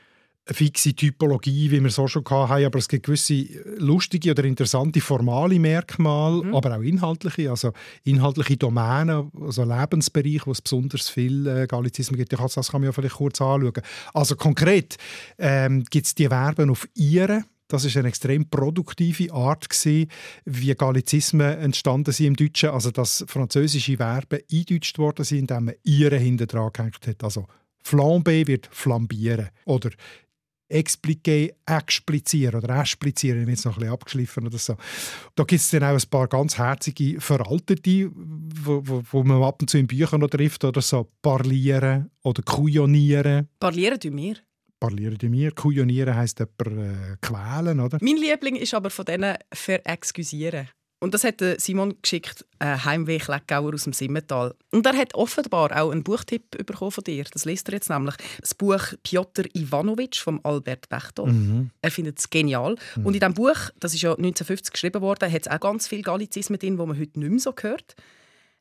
fixe 0.47 0.93
Typologie, 0.93 1.71
wie 1.71 1.83
wir 1.83 1.99
auch 1.99 2.07
schon 2.07 2.23
hatten, 2.25 2.65
aber 2.65 2.77
es 2.77 2.87
gibt 2.87 3.05
gewisse 3.05 3.47
lustige 3.77 4.31
oder 4.31 4.43
interessante 4.43 5.01
formale 5.01 5.59
Merkmale, 5.59 6.43
mhm. 6.43 6.55
aber 6.55 6.77
auch 6.77 6.81
inhaltliche, 6.81 7.49
also 7.49 7.71
inhaltliche 8.03 8.57
Domänen, 8.57 9.31
also 9.41 9.63
Lebensbereiche, 9.63 10.45
wo 10.45 10.51
es 10.51 10.61
besonders 10.61 11.09
viel 11.09 11.47
äh, 11.47 11.67
Gallizismen 11.67 12.17
gibt. 12.17 12.33
Das 12.33 12.69
kann 12.69 12.81
man 12.81 12.89
ja 12.89 12.91
vielleicht 12.91 13.15
kurz 13.15 13.41
anschauen. 13.41 13.73
Also 14.13 14.35
konkret 14.35 14.97
ähm, 15.37 15.83
gibt 15.89 16.05
es 16.05 16.15
die 16.15 16.27
Verben 16.27 16.69
auf 16.69 16.87
«ihre», 16.93 17.43
das 17.67 17.83
ist 17.83 17.97
eine 17.97 18.09
extrem 18.09 18.47
produktive 18.47 19.33
Art 19.33 19.67
gewesen, 19.67 20.09
wie 20.45 20.75
Gallizismen 20.75 21.57
entstanden 21.57 22.11
sind 22.11 22.27
im 22.27 22.35
Deutschen, 22.35 22.69
also 22.69 22.91
dass 22.91 23.25
französische 23.27 23.97
Verben 23.97 24.39
eingedeutscht 24.51 24.99
worden 24.99 25.25
sind, 25.25 25.39
indem 25.39 25.65
man 25.65 25.75
«ihre» 25.83 26.17
hinter 26.17 26.45
dran 26.45 26.69
gehängt 26.71 27.07
hat. 27.07 27.23
Also 27.23 27.47
Flambe 27.81 28.47
wird 28.47 28.67
flambieren 28.71 29.49
oder 29.65 29.91
explizieren 30.67 32.55
oder 32.55 32.79
explizieren, 32.79 33.43
ich 33.43 33.49
jetzt 33.49 33.65
noch 33.65 33.73
ein 33.73 33.79
bisschen 33.79 33.93
abgeschliffen 33.93 34.47
oder 34.47 34.57
so. 34.57 34.75
Da 35.35 35.43
gibt 35.43 35.61
es 35.61 35.69
dann 35.69 35.83
auch 35.83 35.93
ein 35.93 36.09
paar 36.09 36.27
ganz 36.27 36.57
herzige 36.57 37.21
Veraltete, 37.21 38.09
wo, 38.13 38.81
wo, 38.83 39.03
wo, 39.11 39.23
man 39.23 39.43
ab 39.43 39.61
und 39.61 39.69
zu 39.69 39.77
in 39.77 39.87
Büchern 39.87 40.21
noch 40.21 40.29
trifft, 40.29 40.63
oder 40.63 40.81
so 40.81 41.09
parlieren 41.21 42.09
oder 42.23 42.41
kujonieren. 42.41 43.47
Parlieren 43.59 43.99
tun 43.99 44.17
wir? 44.17 44.37
Parlieren 44.79 45.17
tun 45.17 45.31
wir. 45.31 45.51
Kujonieren 45.51 46.15
heisst 46.15 46.39
jemanden 46.39 47.13
äh, 47.13 47.17
quälen, 47.21 47.79
oder? 47.79 47.97
Mein 48.01 48.17
Liebling 48.17 48.55
ist 48.55 48.73
aber 48.73 48.89
von 48.89 49.05
denen 49.05 49.37
verexcusieren. 49.53 50.69
Und 50.99 51.13
das 51.13 51.23
hat 51.23 51.43
Simon 51.57 51.95
geschickt, 52.01 52.45
äh, 52.59 52.77
Heimweh 52.77 53.19
Kleckauer 53.19 53.73
aus 53.73 53.83
dem 53.83 53.93
Simmental. 53.93 54.55
Und 54.71 54.85
er 54.85 54.95
hat 54.95 55.13
offenbar 55.13 55.71
auch 55.75 55.91
einen 55.91 56.03
Buchtipp 56.03 56.65
bekommen 56.65 56.91
von 56.91 57.03
dir. 57.03 57.25
Das 57.31 57.45
liest 57.45 57.67
er 57.67 57.75
jetzt 57.75 57.89
nämlich. 57.89 58.15
Das 58.39 58.55
Buch 58.55 58.81
Piotr 59.03 59.43
Ivanovic 59.53 60.15
von 60.15 60.39
Albert 60.43 60.87
Bechtold. 60.87 61.33
Mhm. 61.33 61.69
Er 61.81 61.91
findet 61.91 62.19
es 62.19 62.29
genial. 62.29 62.75
Mhm. 62.95 63.05
Und 63.05 63.13
in 63.13 63.19
diesem 63.19 63.33
Buch, 63.33 63.57
das 63.79 63.93
ist 63.93 64.01
ja 64.01 64.11
1950 64.11 64.71
geschrieben 64.71 65.01
worden, 65.01 65.31
hat 65.31 65.41
es 65.41 65.47
auch 65.47 65.59
ganz 65.59 65.87
viele 65.87 66.01
Gallizismen 66.01 66.59
drin, 66.59 66.77
die 66.77 66.85
man 66.85 66.97
heute 66.97 67.19
nicht 67.19 67.29
mehr 67.29 67.39
so 67.39 67.53
hört. 67.61 67.95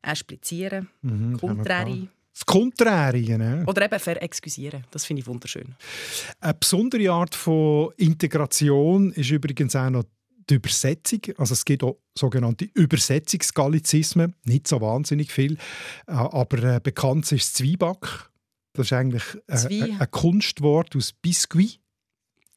Esplizieren, 0.01 0.89
mhm, 1.01 1.37
Contrari. 1.37 2.09
Das 2.33 2.45
Konträre. 2.45 3.37
Ne? 3.37 3.63
Oder 3.65 3.85
eben 3.85 3.97
verexcusieren. 3.97 4.83
Das 4.91 5.05
finde 5.05 5.21
ich 5.21 5.27
wunderschön. 5.27 5.73
Eine 6.41 6.53
besondere 6.53 7.09
Art 7.09 7.33
von 7.33 7.93
Integration 7.95 9.13
ist 9.13 9.31
übrigens 9.31 9.73
auch 9.73 9.89
noch 9.89 10.03
die 10.49 10.55
Übersetzung. 10.55 11.21
Also 11.37 11.53
es 11.53 11.65
gibt 11.65 11.83
auch 11.83 11.97
sogenannte 12.17 12.65
Übersetzungsgallizismen, 12.73 14.35
nicht 14.43 14.67
so 14.67 14.81
wahnsinnig 14.81 15.31
viel, 15.31 15.57
äh, 16.07 16.11
aber 16.11 16.75
äh, 16.75 16.79
bekannt 16.79 17.31
ist 17.31 17.55
Zwieback. 17.55 18.29
Das 18.73 18.87
ist 18.87 18.93
eigentlich 18.93 19.23
äh, 19.47 19.83
ein, 19.83 20.01
ein 20.01 20.11
Kunstwort 20.11 20.95
aus 20.95 21.13
Biscuit. 21.13 21.79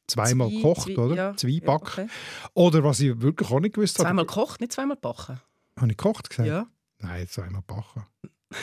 Zweimal 0.07 0.49
Zwie, 0.49 0.55
gekocht, 0.55 0.83
Zwie, 0.83 0.97
oder? 0.97 1.15
Ja, 1.15 1.37
Zwieback. 1.37 1.67
Ja, 1.67 1.75
okay. 1.75 2.07
Oder 2.53 2.83
was 2.83 2.99
ich 2.99 3.21
wirklich 3.21 3.51
auch 3.51 3.59
nicht 3.59 3.75
gewusst 3.75 3.99
habe. 3.99 4.07
Zweimal 4.07 4.25
gekocht, 4.25 4.59
nicht 4.59 4.71
zweimal 4.71 4.97
backen. 4.97 5.39
Habe 5.77 5.91
ich 5.91 5.97
gekocht 5.97 6.29
gesagt? 6.29 6.47
Ja. 6.47 6.67
Nein, 6.99 7.27
zweimal 7.27 7.61
backen. 7.65 8.05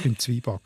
Im 0.03 0.19
Zwieback. 0.19 0.61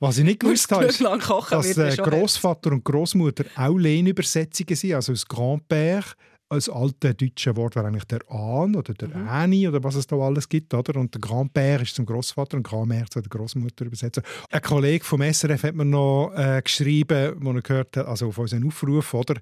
Was 0.00 0.18
ich 0.18 0.24
nicht 0.24 0.40
gewusst 0.40 0.70
habe, 0.72 0.86
ist, 0.86 1.00
dass 1.00 1.98
äh, 1.98 2.02
Großvater 2.02 2.72
und 2.72 2.84
Großmutter 2.84 3.44
auch 3.54 3.76
Lehnübersetzungen 3.76 4.74
sind, 4.74 4.94
also 4.94 5.12
aus 5.12 5.26
Grand-Père 5.26 6.04
als 6.48 6.68
alte 6.68 7.14
deutsche 7.14 7.56
Wort 7.56 7.74
wäre 7.74 7.86
eigentlich 7.86 8.04
der 8.04 8.20
Ahn 8.30 8.76
oder 8.76 8.94
der 8.94 9.08
mhm. 9.08 9.28
Äni 9.28 9.68
oder 9.68 9.82
was 9.82 9.96
es 9.96 10.06
da 10.06 10.16
alles 10.16 10.48
gibt. 10.48 10.72
Oder? 10.74 10.98
Und 10.98 11.14
der 11.14 11.20
Grand-Père 11.20 11.82
ist 11.82 11.96
zum 11.96 12.06
Großvater 12.06 12.56
und 12.56 12.66
Grand-Mère 12.66 13.10
zu 13.10 13.20
der 13.20 13.28
Großmutter 13.28 13.84
übersetzen. 13.84 14.22
Ein 14.50 14.62
Kollege 14.62 15.04
vom 15.04 15.22
SRF 15.22 15.64
hat 15.64 15.74
mir 15.74 15.84
noch 15.84 16.32
äh, 16.36 16.62
geschrieben, 16.62 17.34
wo 17.40 17.52
er 17.52 17.62
gehört 17.62 17.96
hat, 17.96 18.06
also 18.06 18.28
auf 18.28 18.38
unseren 18.38 18.66
Aufruf, 18.66 19.14
oder? 19.14 19.34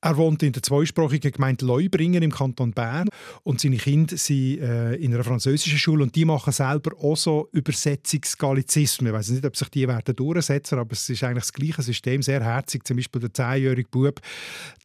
er 0.00 0.16
wohnt 0.16 0.42
in 0.42 0.52
der 0.52 0.62
zweisprachigen 0.62 1.32
Gemeinde 1.32 1.66
Leubringen 1.66 2.22
im 2.22 2.30
Kanton 2.30 2.72
Bern 2.72 3.08
und 3.42 3.60
seine 3.60 3.76
Kinder 3.76 4.16
sind 4.16 4.60
äh, 4.60 4.94
in 4.94 5.12
einer 5.12 5.24
französischen 5.24 5.78
Schule 5.78 6.04
und 6.04 6.14
die 6.14 6.24
machen 6.24 6.52
selber 6.52 6.92
auch 7.02 7.16
so 7.16 7.48
Übersetzungsgalizismen. 7.52 9.12
Ich 9.12 9.18
weiß 9.18 9.30
nicht, 9.30 9.44
ob 9.44 9.56
sich 9.56 9.68
die 9.70 9.88
werden 9.88 10.14
durchsetzen, 10.14 10.78
aber 10.78 10.92
es 10.92 11.08
ist 11.08 11.24
eigentlich 11.24 11.44
das 11.44 11.52
gleiche 11.52 11.82
System, 11.82 12.22
sehr 12.22 12.42
herzig. 12.42 12.86
Zum 12.86 12.96
Beispiel 12.96 13.20
der 13.20 13.34
zehnjährige 13.34 13.88
Bub, 13.88 14.20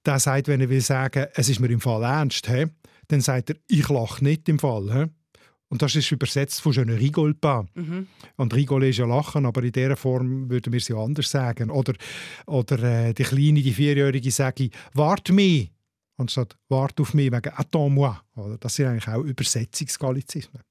der 0.05 0.19
sagt, 0.19 0.47
wenn 0.47 0.61
er 0.61 0.69
will 0.69 0.81
sagen, 0.81 1.27
es 1.35 1.49
ist 1.49 1.59
mir 1.63 1.73
im 1.73 1.81
Fall 1.81 2.03
ernst, 2.03 2.47
he? 2.47 2.67
dann 3.07 3.21
sagt 3.21 3.49
er, 3.49 3.55
ich 3.67 3.87
lache 3.89 4.23
nicht 4.23 4.47
im 4.49 4.59
Fall. 4.59 4.93
He? 4.93 5.11
Und 5.73 5.81
das 5.81 5.95
ist 5.95 6.11
übersetzt 6.11 6.61
von 6.61 6.71
«Je 6.71 6.85
ne 6.85 6.99
rigole 6.99 7.33
pas». 7.33 7.65
Mhm. 7.73 8.07
Und 8.35 8.53
«rigole» 8.53 8.89
ist 8.89 8.99
ja 8.99 9.07
«lachen», 9.07 9.47
aber 9.47 9.63
in 9.63 9.71
dieser 9.71 9.95
Form 9.95 10.47
würden 10.47 10.71
wir 10.71 10.77
es 10.77 10.87
ja 10.87 10.97
anders 10.97 11.31
sagen. 11.31 11.71
Oder, 11.71 11.93
oder 12.45 12.83
äh, 12.83 13.13
die 13.15 13.23
Kleine, 13.23 13.61
die 13.61 13.73
Vierjährige, 13.73 14.29
sagt 14.29 14.61
«Wart 14.93 15.31
mich!» 15.31 15.71
anstatt 16.17 16.55
«Wart 16.69 17.01
auf 17.01 17.15
mich» 17.15 17.31
wegen 17.31 17.53
«Attends-moi». 17.55 18.15
Das 18.59 18.75
sind 18.75 18.85
eigentlich 18.85 19.07
auch 19.07 19.23
Übersetzungsgallizismen. 19.23 20.61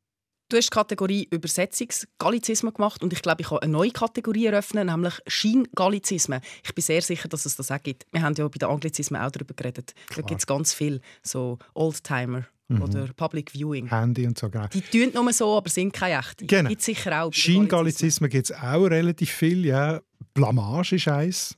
Du 0.52 0.58
hast 0.58 0.66
die 0.66 0.74
Kategorie 0.74 1.26
Übersetzungsgallizismen 1.30 2.74
gemacht 2.74 3.02
und 3.02 3.10
ich 3.14 3.22
glaube, 3.22 3.40
ich 3.40 3.48
kann 3.48 3.60
eine 3.60 3.72
neue 3.72 3.90
Kategorie 3.90 4.44
eröffnen, 4.44 4.88
nämlich 4.88 5.14
Scheingallizismen. 5.26 6.42
Ich 6.62 6.74
bin 6.74 6.82
sehr 6.82 7.00
sicher, 7.00 7.26
dass 7.26 7.46
es 7.46 7.56
das 7.56 7.70
auch 7.70 7.82
gibt. 7.82 8.04
Wir 8.12 8.20
haben 8.20 8.34
ja 8.34 8.46
bei 8.46 8.58
den 8.58 8.68
Anglizismen 8.68 9.18
auch 9.18 9.30
darüber 9.30 9.54
geredet. 9.54 9.94
Klar. 10.08 10.20
Da 10.20 10.28
gibt 10.28 10.40
es 10.42 10.46
ganz 10.46 10.74
viel, 10.74 11.00
so 11.22 11.58
Oldtimer 11.72 12.44
mhm. 12.68 12.82
oder 12.82 13.08
Public 13.14 13.50
Viewing. 13.52 13.88
Handy 13.88 14.26
und 14.26 14.38
so. 14.38 14.50
Genau. 14.50 14.66
Die 14.66 14.82
tun 14.82 15.10
nur 15.14 15.32
so, 15.32 15.56
aber 15.56 15.70
sind 15.70 15.94
keine 15.94 16.18
echten. 16.18 16.46
Genau. 16.46 16.68
Gibt 16.68 16.82
sicher 16.82 17.22
auch. 17.22 17.32
Scheingallizismen 17.32 18.28
gibt 18.28 18.50
es 18.50 18.54
auch 18.54 18.84
relativ 18.84 19.30
viel. 19.30 19.64
Ja. 19.64 20.02
Blamage 20.34 20.96
ist 20.96 21.08
eins. 21.08 21.56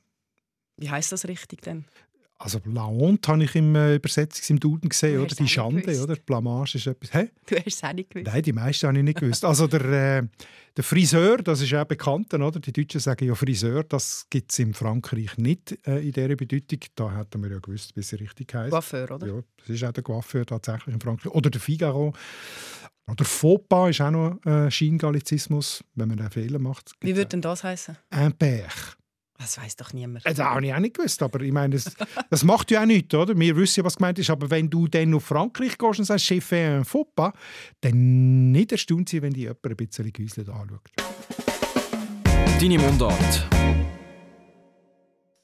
Wie 0.76 0.88
heißt 0.88 1.10
das 1.10 1.26
richtig 1.26 1.62
denn? 1.62 1.84
Also 2.44 2.60
La 2.66 2.84
Honte 2.84 3.32
habe 3.32 3.42
ich 3.42 3.54
im 3.54 3.74
äh, 3.74 3.94
Übersetzungs 3.94 4.50
im 4.50 4.60
Duden 4.60 4.90
gesehen, 4.90 5.18
oder? 5.18 5.34
Die 5.34 5.48
Schande, 5.48 6.02
oder? 6.02 6.14
Blamage 6.16 6.74
ist 6.74 6.86
etwas. 6.86 7.14
Hä? 7.14 7.30
Du 7.46 7.56
hast 7.56 7.66
es 7.66 7.82
auch 7.82 7.94
nicht 7.94 8.10
gewusst. 8.10 8.30
Nein, 8.30 8.42
die 8.42 8.52
meisten 8.52 8.86
habe 8.86 8.98
ich 8.98 9.04
nicht 9.04 9.18
gewusst. 9.18 9.46
Also 9.46 9.66
der, 9.66 10.18
äh, 10.18 10.22
der 10.76 10.84
Friseur, 10.84 11.38
das 11.38 11.62
ist 11.62 11.72
auch 11.72 11.86
bekannt, 11.86 12.34
oder? 12.34 12.60
Die 12.60 12.70
Deutschen 12.70 13.00
sagen 13.00 13.26
ja 13.26 13.34
Friseur, 13.34 13.82
das 13.84 14.26
gibt 14.28 14.52
es 14.52 14.58
in 14.58 14.74
Frankreich 14.74 15.38
nicht 15.38 15.78
äh, 15.86 16.00
in 16.00 16.12
dieser 16.12 16.36
Bedeutung. 16.36 16.80
Da 16.94 17.16
hätten 17.16 17.42
wir 17.42 17.50
ja 17.50 17.58
gewusst, 17.60 17.96
wie 17.96 18.00
es 18.00 18.12
richtig 18.12 18.52
heißt. 18.52 18.72
Coiffeur, 18.72 19.10
oder? 19.10 19.26
Ja, 19.26 19.40
das 19.60 19.70
ist 19.70 19.84
auch 19.84 19.92
der 19.92 20.02
Coiffeur 20.02 20.44
tatsächlich 20.44 20.94
in 20.94 21.00
Frankreich. 21.00 21.32
Oder 21.32 21.48
der 21.48 21.62
Figaro. 21.62 22.12
Oder 23.10 23.24
Fauxpas 23.24 23.88
ist 23.88 24.00
auch 24.02 24.10
noch 24.10 24.44
äh, 24.44 24.70
Scheingallizismus, 24.70 25.82
wenn 25.94 26.08
man 26.08 26.20
einen 26.20 26.30
Fehler 26.30 26.58
macht. 26.58 26.92
Wie 27.00 27.16
würde 27.16 27.28
denn 27.28 27.40
das 27.40 27.64
heißen? 27.64 27.96
Impair. 28.10 28.68
Das 29.38 29.58
weiß 29.58 29.76
doch 29.76 29.92
niemand. 29.92 30.24
Das 30.24 30.38
habe 30.38 30.64
ich 30.64 30.72
auch 30.72 30.78
nicht 30.78 30.96
gewusst, 30.96 31.22
aber 31.22 31.40
ich 31.40 31.52
meine, 31.52 31.74
das, 31.74 31.84
das 32.30 32.44
macht 32.44 32.70
ja 32.70 32.82
auch 32.82 32.86
nichts, 32.86 33.14
oder? 33.14 33.36
Wir 33.36 33.56
wissen 33.56 33.80
ja, 33.80 33.84
was 33.84 33.96
gemeint 33.96 34.18
ist, 34.18 34.30
aber 34.30 34.48
wenn 34.50 34.70
du 34.70 34.86
dann 34.86 35.12
auf 35.14 35.24
Frankreich 35.24 35.76
gehst 35.76 35.98
und 35.98 36.04
sagst, 36.04 36.24
Chef 36.24 36.52
un 36.52 36.84
Fauxpas, 36.84 37.32
dann 37.80 38.52
nicht 38.52 38.72
erstaunt 38.72 39.08
sein, 39.08 39.22
wenn 39.22 39.32
dich 39.32 39.42
jemand 39.42 39.66
ein 39.66 39.76
bisschen 39.76 40.12
gehäuselt 40.12 40.48
anschaut. 40.48 40.80
Deine 42.60 42.78
Mundart. 42.78 43.48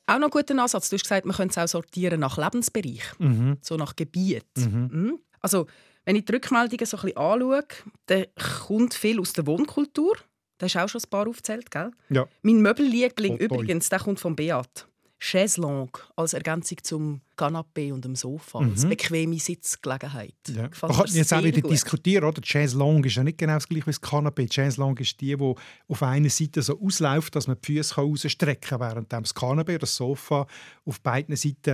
Auch 0.06 0.18
noch 0.18 0.26
ein 0.26 0.30
guter 0.30 0.59
Ansatz. 0.59 0.88
Du 0.88 0.94
hast 0.94 1.02
gesagt, 1.02 1.26
man 1.26 1.37
könnte 1.37 1.52
es 1.52 1.59
auch 1.59 1.68
sortieren 1.68 2.20
nach 2.20 2.37
Lebensbereich, 2.37 3.02
mhm. 3.18 3.59
so 3.61 3.76
nach 3.76 3.94
Gebiet. 3.94 4.47
Mhm. 4.56 4.90
Mhm. 4.92 5.18
Also, 5.40 5.66
wenn 6.04 6.16
ich 6.16 6.25
die 6.25 6.32
Rückmeldungen 6.32 6.87
so 6.87 6.97
ein 6.97 7.02
bisschen 7.02 7.16
anschaue, 7.16 7.64
dann 8.06 8.25
kommt 8.66 8.94
viel 8.94 9.20
aus 9.20 9.32
der 9.32 9.47
Wohnkultur. 9.47 10.16
Da 10.61 10.67
hast 10.67 10.75
du 10.75 10.79
auch 10.79 10.88
schon 10.90 11.00
ein 11.02 11.11
paar 11.11 11.26
aufgezählt, 11.26 11.71
gell? 11.71 11.90
Ja. 12.11 12.26
Mein 12.43 12.61
Möbelliebling 12.61 13.38
übrigens, 13.38 13.88
der 13.88 13.99
kommt 13.99 14.21
von 14.21 14.37
Beat. 14.37 14.87
Chaiselongue 15.21 16.00
als 16.17 16.33
Ergänzung 16.33 16.79
zum 16.83 17.21
Canapé 17.37 17.93
und 17.93 18.05
dem 18.05 18.17
Sofa, 18.17 18.61
mhm. 18.61 18.71
als 18.71 18.87
bequeme 18.87 19.39
Sitzgelegenheit. 19.39 20.35
Ja. 20.49 20.71
Man 20.83 20.93
kann 20.93 21.07
jetzt 21.09 21.33
auch 21.33 21.43
wieder 21.43 21.61
gut. 21.61 21.71
diskutieren, 21.71 22.25
oder? 22.25 22.41
Chaiselongue 22.41 23.07
ist 23.07 23.17
ja 23.17 23.23
nicht 23.23 23.37
genau 23.37 23.55
das 23.55 23.69
gleiche 23.69 23.87
wie 23.87 23.91
das 23.91 24.03
Canapé. 24.03 24.50
Chaiselongue 24.50 25.03
ist 25.03 25.21
die, 25.21 25.37
die 25.37 25.55
auf 25.89 26.03
einer 26.03 26.31
Seite 26.31 26.62
so 26.62 26.81
ausläuft, 26.81 27.37
dass 27.37 27.47
man 27.47 27.59
die 27.62 27.75
Füße 27.75 27.97
rausstrecken 27.97 28.69
kann, 28.69 28.81
während 28.81 29.12
das 29.12 29.35
Canapé 29.35 29.71
oder 29.71 29.81
das 29.81 29.95
Sofa 29.95 30.47
auf 30.87 31.00
beiden 31.03 31.37
Seiten 31.37 31.71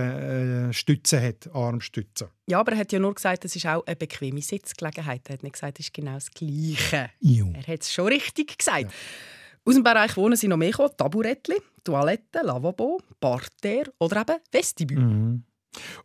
äh, 0.69 0.73
Stützen 0.73 1.21
hat, 1.21 1.49
Armstützen. 1.53 2.27
Ja, 2.47 2.59
aber 2.59 2.73
er 2.73 2.79
hat 2.79 2.91
ja 2.91 2.99
nur 2.99 3.15
gesagt, 3.15 3.45
es 3.45 3.55
ist 3.55 3.65
auch 3.65 3.85
eine 3.85 3.95
bequeme 3.95 4.41
Sitzgelegenheit. 4.41 5.21
Er 5.29 5.33
hat 5.33 5.43
nicht 5.43 5.53
gesagt, 5.53 5.79
es 5.79 5.87
ist 5.87 5.93
genau 5.93 6.15
das 6.15 6.31
Gleiche. 6.31 7.09
Jo. 7.21 7.51
Er 7.53 7.73
hat 7.73 7.81
es 7.81 7.93
schon 7.93 8.07
richtig 8.07 8.57
gesagt. 8.57 8.83
Ja. 8.83 8.89
Aus 9.67 9.73
dem 9.73 9.83
Bereich 9.83 10.15
Wohnen 10.15 10.37
sind 10.37 10.51
noch 10.51 10.55
mehr 10.57 10.71
gekommen. 10.71 10.93
Taburettli, 10.95 11.57
Toilette, 11.83 12.39
Lavabo, 12.41 13.01
Parterre 13.19 13.91
oder 13.99 14.21
eben 14.21 14.37
Vestibül. 14.49 14.99
Mhm. 14.99 15.43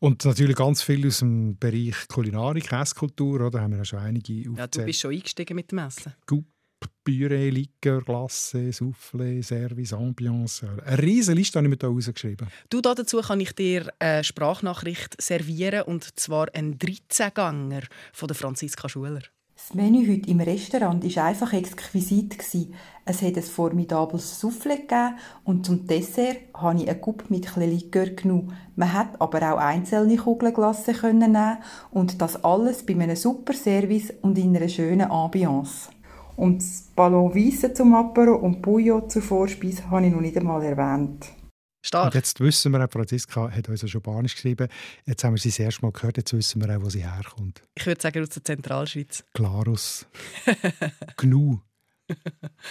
Und 0.01 0.25
natürlich 0.25 0.57
ganz 0.57 0.83
viel 0.83 1.07
aus 1.07 1.21
dem 1.21 1.57
Bereich 1.57 2.09
Kulinarik, 2.09 2.73
Esskultur. 2.73 3.53
Da 3.53 3.61
haben 3.61 3.71
wir 3.71 3.79
ja 3.79 3.85
schon 3.85 4.01
einige 4.01 4.51
aufgezählt. 4.51 4.59
Ja, 4.59 4.67
du 4.67 4.85
bist 4.85 5.01
schon 5.01 5.13
eingestiegen 5.13 5.55
mit 5.55 5.71
dem 5.71 5.79
Essen. 5.79 6.13
Coupe, 6.27 6.49
Püree, 7.05 7.51
Likör, 7.51 8.03
Glace, 8.03 8.73
Soufflé, 8.73 9.41
Service, 9.45 9.93
Ambiance. 9.93 10.69
Eine 10.85 11.01
riesige 11.01 11.37
Liste 11.37 11.61
habe 11.61 11.69
ich 11.69 11.71
mir 11.71 11.79
hier 11.81 11.89
rausgeschrieben. 11.89 12.49
Du, 12.69 12.81
dazu 12.81 13.21
kann 13.21 13.39
ich 13.39 13.53
dir 13.53 13.93
eine 14.01 14.25
Sprachnachricht 14.25 15.23
servieren, 15.23 15.83
und 15.83 16.19
zwar 16.19 16.53
einen 16.53 16.79
13-Ganger 16.79 17.83
von 18.13 18.27
der 18.27 18.35
Franziska 18.35 18.89
Schuler. 18.89 19.23
Das 19.69 19.77
Menü 19.77 20.13
heute 20.13 20.29
im 20.29 20.41
Restaurant 20.41 21.05
war 21.05 21.25
einfach 21.25 21.53
exquisit. 21.53 22.37
Es 23.05 23.23
hat 23.23 23.37
ein 23.37 23.43
formidables 23.45 24.43
Soufflé 24.43 24.79
gegeben 24.79 25.15
und 25.45 25.65
zum 25.65 25.87
Dessert 25.87 26.39
habe 26.53 26.81
ich 26.81 26.91
einen 26.91 27.01
Coupe 27.01 27.27
mit 27.29 27.47
etwas 27.47 27.65
Likör 27.65 28.07
genommen. 28.07 28.57
Man 28.75 28.93
hat 28.93 29.21
aber 29.21 29.53
auch 29.53 29.59
einzelne 29.59 30.17
Kugenglasse 30.17 30.93
nehmen 31.13 31.59
und 31.93 32.21
das 32.21 32.43
alles 32.43 32.85
bei 32.85 32.95
einem 32.95 33.15
super 33.15 33.53
Service 33.53 34.13
und 34.23 34.37
in 34.37 34.57
einer 34.57 34.69
schönen 34.69 35.09
Ambiance. 35.09 35.91
Und 36.35 36.61
das 36.61 36.89
Ballon 36.97 37.33
Weisse 37.33 37.73
zum 37.73 37.95
Apero 37.95 38.35
und 38.35 38.63
Bouillon 38.63 39.09
zur 39.09 39.23
Vorspeise 39.23 39.89
habe 39.89 40.07
ich 40.07 40.13
noch 40.13 40.21
nicht 40.21 40.37
einmal 40.37 40.65
erwähnt. 40.65 41.29
Stark. 41.83 42.07
Und 42.07 42.15
jetzt 42.15 42.41
wissen 42.41 42.73
wir, 42.73 42.89
Franziska 42.89 43.51
hat 43.51 43.69
uns 43.69 43.83
ja 43.83 43.89
schon 43.89 44.01
Spanisch 44.01 44.35
geschrieben. 44.35 44.69
Jetzt 45.05 45.25
haben 45.25 45.35
wir 45.35 45.41
sie 45.41 45.49
das 45.49 45.59
erste 45.59 45.83
Mal 45.83 45.93
gehört, 45.93 46.17
jetzt 46.17 46.33
wissen 46.33 46.65
wir 46.65 46.77
auch, 46.77 46.83
wo 46.83 46.89
sie 46.89 47.03
herkommt. 47.03 47.63
Ich 47.75 47.85
würde 47.87 48.01
sagen, 48.01 48.23
aus 48.23 48.29
der 48.31 48.45
Zentralschweiz. 48.45 49.25
Klarus. 49.35 50.07
Gnu. 51.17 51.59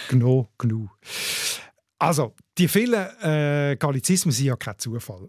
Gno, 0.08 0.48
Gnu. 0.58 0.88
Also, 1.98 2.34
die 2.58 2.68
vielen 2.68 3.06
äh, 3.20 3.76
Gallizismen 3.78 4.32
sind 4.32 4.46
ja 4.46 4.56
kein 4.56 4.78
Zufall. 4.78 5.28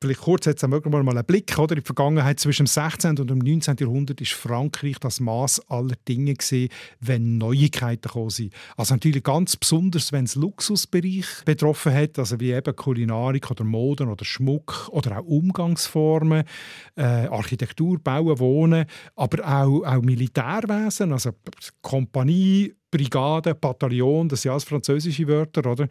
Vielleicht 0.00 0.20
kurz 0.20 0.46
jetzt 0.46 0.64
mal 0.64 0.80
einen 0.80 1.24
Blick 1.24 1.58
oder 1.58 1.74
in 1.74 1.80
die 1.80 1.84
Vergangenheit 1.84 2.38
zwischen 2.38 2.66
dem 2.66 2.68
16. 2.68 3.18
und 3.18 3.28
dem 3.28 3.38
19. 3.38 3.78
Jahrhundert 3.80 4.20
ist 4.20 4.30
Frankreich 4.30 5.00
das 5.00 5.18
Maß 5.18 5.68
aller 5.68 5.96
Dinge 6.06 6.34
gesehen, 6.34 6.68
wenn 7.00 7.36
Neuigkeiten 7.36 8.02
gekommen 8.02 8.30
sind. 8.30 8.54
Also 8.76 8.94
natürlich 8.94 9.24
ganz 9.24 9.56
besonders, 9.56 10.12
wenn 10.12 10.26
es 10.26 10.36
Luxusbereich 10.36 11.26
betroffen 11.44 11.92
hat, 11.92 12.16
also 12.16 12.38
wie 12.38 12.52
eben 12.52 12.76
Kulinarik 12.76 13.50
oder 13.50 13.64
Moden 13.64 14.08
oder 14.08 14.24
Schmuck 14.24 14.88
oder 14.92 15.18
auch 15.18 15.24
Umgangsformen, 15.24 16.44
äh, 16.94 17.02
Architektur, 17.02 17.98
Bauen, 17.98 18.38
Wohnen, 18.38 18.86
aber 19.16 19.44
auch, 19.44 19.82
auch 19.82 20.02
Militärwesen, 20.02 21.10
also 21.10 21.30
Kompanie, 21.82 22.72
Brigade, 22.90 23.54
Bataillon, 23.54 24.28
das 24.28 24.42
sind 24.42 24.50
alles 24.50 24.64
französische 24.64 25.26
Wörter, 25.26 25.70
oder? 25.70 25.88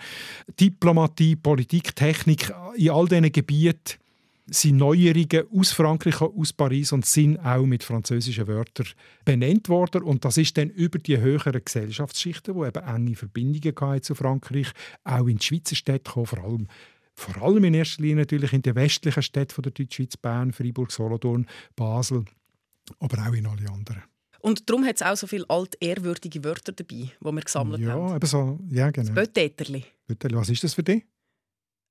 Diplomatie, 0.60 1.36
Politik, 1.36 1.96
Technik, 1.96 2.52
in 2.76 2.90
all 2.90 3.08
diesen 3.08 3.32
Gebieten 3.32 4.00
sind 4.50 4.78
Neuerungen 4.78 5.44
aus 5.54 5.72
Frankreich, 5.72 6.22
aus 6.22 6.54
Paris 6.54 6.94
und 6.94 7.06
sind 7.06 7.38
auch 7.40 7.66
mit 7.66 7.84
französischen 7.84 8.48
Wörtern 8.48 8.88
benannt 9.26 9.68
worden. 9.68 10.04
Und 10.04 10.24
das 10.24 10.38
ist 10.38 10.58
dann 10.58 10.70
über 10.70 11.00
die 11.00 11.18
höheren 11.18 11.62
Gesellschaftsschichten, 11.64 12.56
die 12.56 12.68
eben 12.68 12.84
enge 12.84 13.16
Verbindungen 13.16 14.02
zu 14.02 14.16
Frankreich, 14.16 14.72
auch 15.04 15.28
in 15.28 15.38
die 15.38 15.46
Schweizer 15.46 15.76
Städte 15.76 16.04
gekommen, 16.06 16.28
vor 16.28 16.44
allem 16.44 16.68
vor 17.20 17.42
allem 17.42 17.64
in 17.64 17.74
erster 17.74 18.04
Linie 18.04 18.18
natürlich 18.18 18.54
in 18.54 18.62
den 18.62 18.76
westlichen 18.76 19.24
Städten 19.24 19.64
der 19.64 19.72
Deutschschweiz, 19.72 20.16
Bern, 20.18 20.54
Freiburg, 20.54 20.92
Solothurn, 20.92 21.48
Basel, 21.76 22.26
aber 23.00 23.28
auch 23.28 23.34
in 23.34 23.48
alle 23.48 23.68
anderen. 23.72 24.04
Und 24.40 24.70
darum 24.70 24.86
hat 24.86 24.98
es 24.98 25.02
auch 25.02 25.16
so 25.16 25.28
viele 25.28 25.46
altehrwürdige 25.50 26.44
Wörter 26.44 26.72
dabei, 26.72 27.12
die 27.12 27.12
wir 27.22 27.42
gesammelt 27.42 27.82
ja, 27.82 27.92
haben. 27.92 28.16
Eben 28.16 28.26
so, 28.26 28.60
ja, 28.70 28.92
genau. 28.92 29.14
Das 29.14 29.16
Bötäterli. 29.16 29.84
Was 30.32 30.50
ist 30.50 30.64
das 30.64 30.74
für 30.74 30.84
dich? 30.84 31.04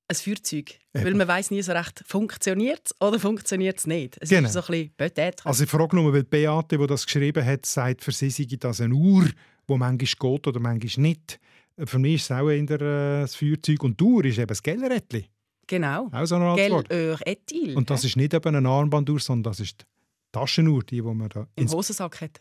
Ein 0.09 0.17
Feuerzeug. 0.17 0.79
Eben. 0.95 1.05
Weil 1.05 1.15
man 1.15 1.26
weiß 1.26 1.50
nie 1.50 1.62
so 1.62 1.73
recht, 1.73 2.05
funktioniert 2.07 2.83
es 2.85 3.00
oder 3.00 3.19
funktioniert 3.19 3.79
es 3.79 3.87
nicht. 3.87 4.17
Es 4.21 4.29
genau. 4.29 4.47
ist 4.47 4.53
so 4.53 4.61
ein 4.61 4.67
bisschen 4.67 4.91
Bötäterli. 4.97 5.49
Also 5.49 5.65
ich 5.65 5.71
frage 5.71 5.97
nur, 5.97 6.12
weil 6.12 6.25
Beate, 6.25 6.79
die 6.79 6.87
das 6.87 7.05
geschrieben 7.05 7.45
hat, 7.45 7.67
sagt, 7.67 8.03
für 8.03 8.12
sie 8.12 8.31
sei 8.31 8.47
das 8.59 8.81
eine 8.81 8.95
Uhr, 8.95 9.25
die 9.69 9.76
manchmal 9.76 9.97
geht 9.97 10.47
oder 10.47 10.61
manchmal 10.61 11.03
nicht. 11.03 11.41
Für 11.85 11.99
mich 11.99 12.15
ist 12.15 12.31
es 12.31 12.31
auch 12.31 12.49
eher 12.49 12.62
äh, 12.71 13.21
das 13.23 13.35
Feuerzeug 13.35 13.83
und 13.83 14.00
die 14.00 14.05
Uhr 14.05 14.25
ist 14.25 14.38
eben 14.38 14.47
das 14.47 14.62
Gellerättli. 14.62 15.26
Genau. 15.67 16.09
Auch 16.12 16.25
so 16.25 16.37
ein 16.37 16.43
altes 16.43 16.71
Wort. 16.71 16.88
Gelöhr 16.88 17.19
Ethyl. 17.26 17.76
Und 17.76 17.91
das 17.91 18.05
ist 18.05 18.17
nicht 18.17 18.33
eben 18.33 18.55
eine 18.55 18.69
Armbanduhr, 18.69 19.19
sondern 19.19 19.50
das 19.50 19.61
ist 19.61 19.85
Taschenuhr, 20.33 20.83
die, 20.85 20.97
die 20.97 21.02
man 21.02 21.28
da 21.28 21.47
im 21.56 21.71
Hosensack 21.71 22.21
hat. 22.21 22.40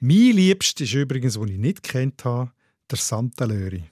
Mein 0.00 0.32
Liebster 0.36 0.84
ist 0.84 0.94
übrigens, 0.94 1.34
den 1.34 1.48
ich 1.48 1.58
nicht 1.58 1.82
kennt 1.82 2.24
habe, 2.24 2.52
der 2.90 2.98
Santa 2.98 3.44
Löri. 3.44 3.84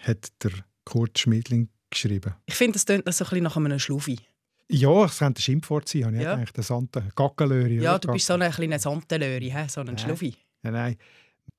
Hat 0.00 0.28
der 0.42 0.52
Kurt 0.84 1.18
Schmidling 1.18 1.68
geschrieben. 1.90 2.34
Ich 2.46 2.54
finde, 2.54 2.74
das 2.74 2.86
klingt 2.86 3.04
so 3.12 3.24
ein 3.24 3.28
bisschen 3.28 3.42
nach 3.44 3.56
einem 3.56 3.78
Schluffi. 3.78 4.18
Ja, 4.70 5.04
es 5.06 5.18
könnte 5.18 5.40
ein 5.40 5.42
Schimpfwort 5.42 5.88
sein, 5.88 6.04
habe 6.04 6.16
ich 6.16 6.22
Ja. 6.22 6.36
gedacht. 6.36 6.56
Der 6.56 6.64
Santa, 6.64 7.00
Gackelöri. 7.16 7.80
Ja, 7.82 7.98
du 7.98 8.12
bist 8.12 8.26
so 8.26 8.34
ein 8.34 8.50
kleiner 8.52 8.78
Santelöri, 8.78 9.50
hä? 9.50 9.66
so 9.68 9.80
ein 9.80 9.86
Nein. 9.86 9.98
Schluffi. 9.98 10.34
Nein, 10.62 10.72
nein. 10.74 10.96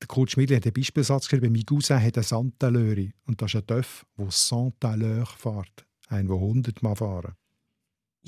Der 0.01 0.07
Kurt 0.07 0.31
Schmidli 0.31 0.55
hat 0.55 0.65
einen 0.65 0.73
Beispielsatz 0.73 1.27
geschrieben. 1.27 1.51
Mein 1.51 1.65
Cousin 1.65 2.01
hat 2.01 2.15
einen 2.17 2.23
Santa 2.23 2.69
Löri. 2.69 3.11
Und 3.25 3.41
das 3.41 3.53
ist 3.53 3.61
ein 3.61 3.65
Dörf, 3.67 4.05
der 4.17 4.27
Santa 4.29 4.93
Löhr 4.93 5.25
fährt. 5.25 5.85
Ein, 6.07 6.27
der 6.27 6.35
100 6.37 6.81
Mal 6.83 6.95
fahren. 6.95 7.33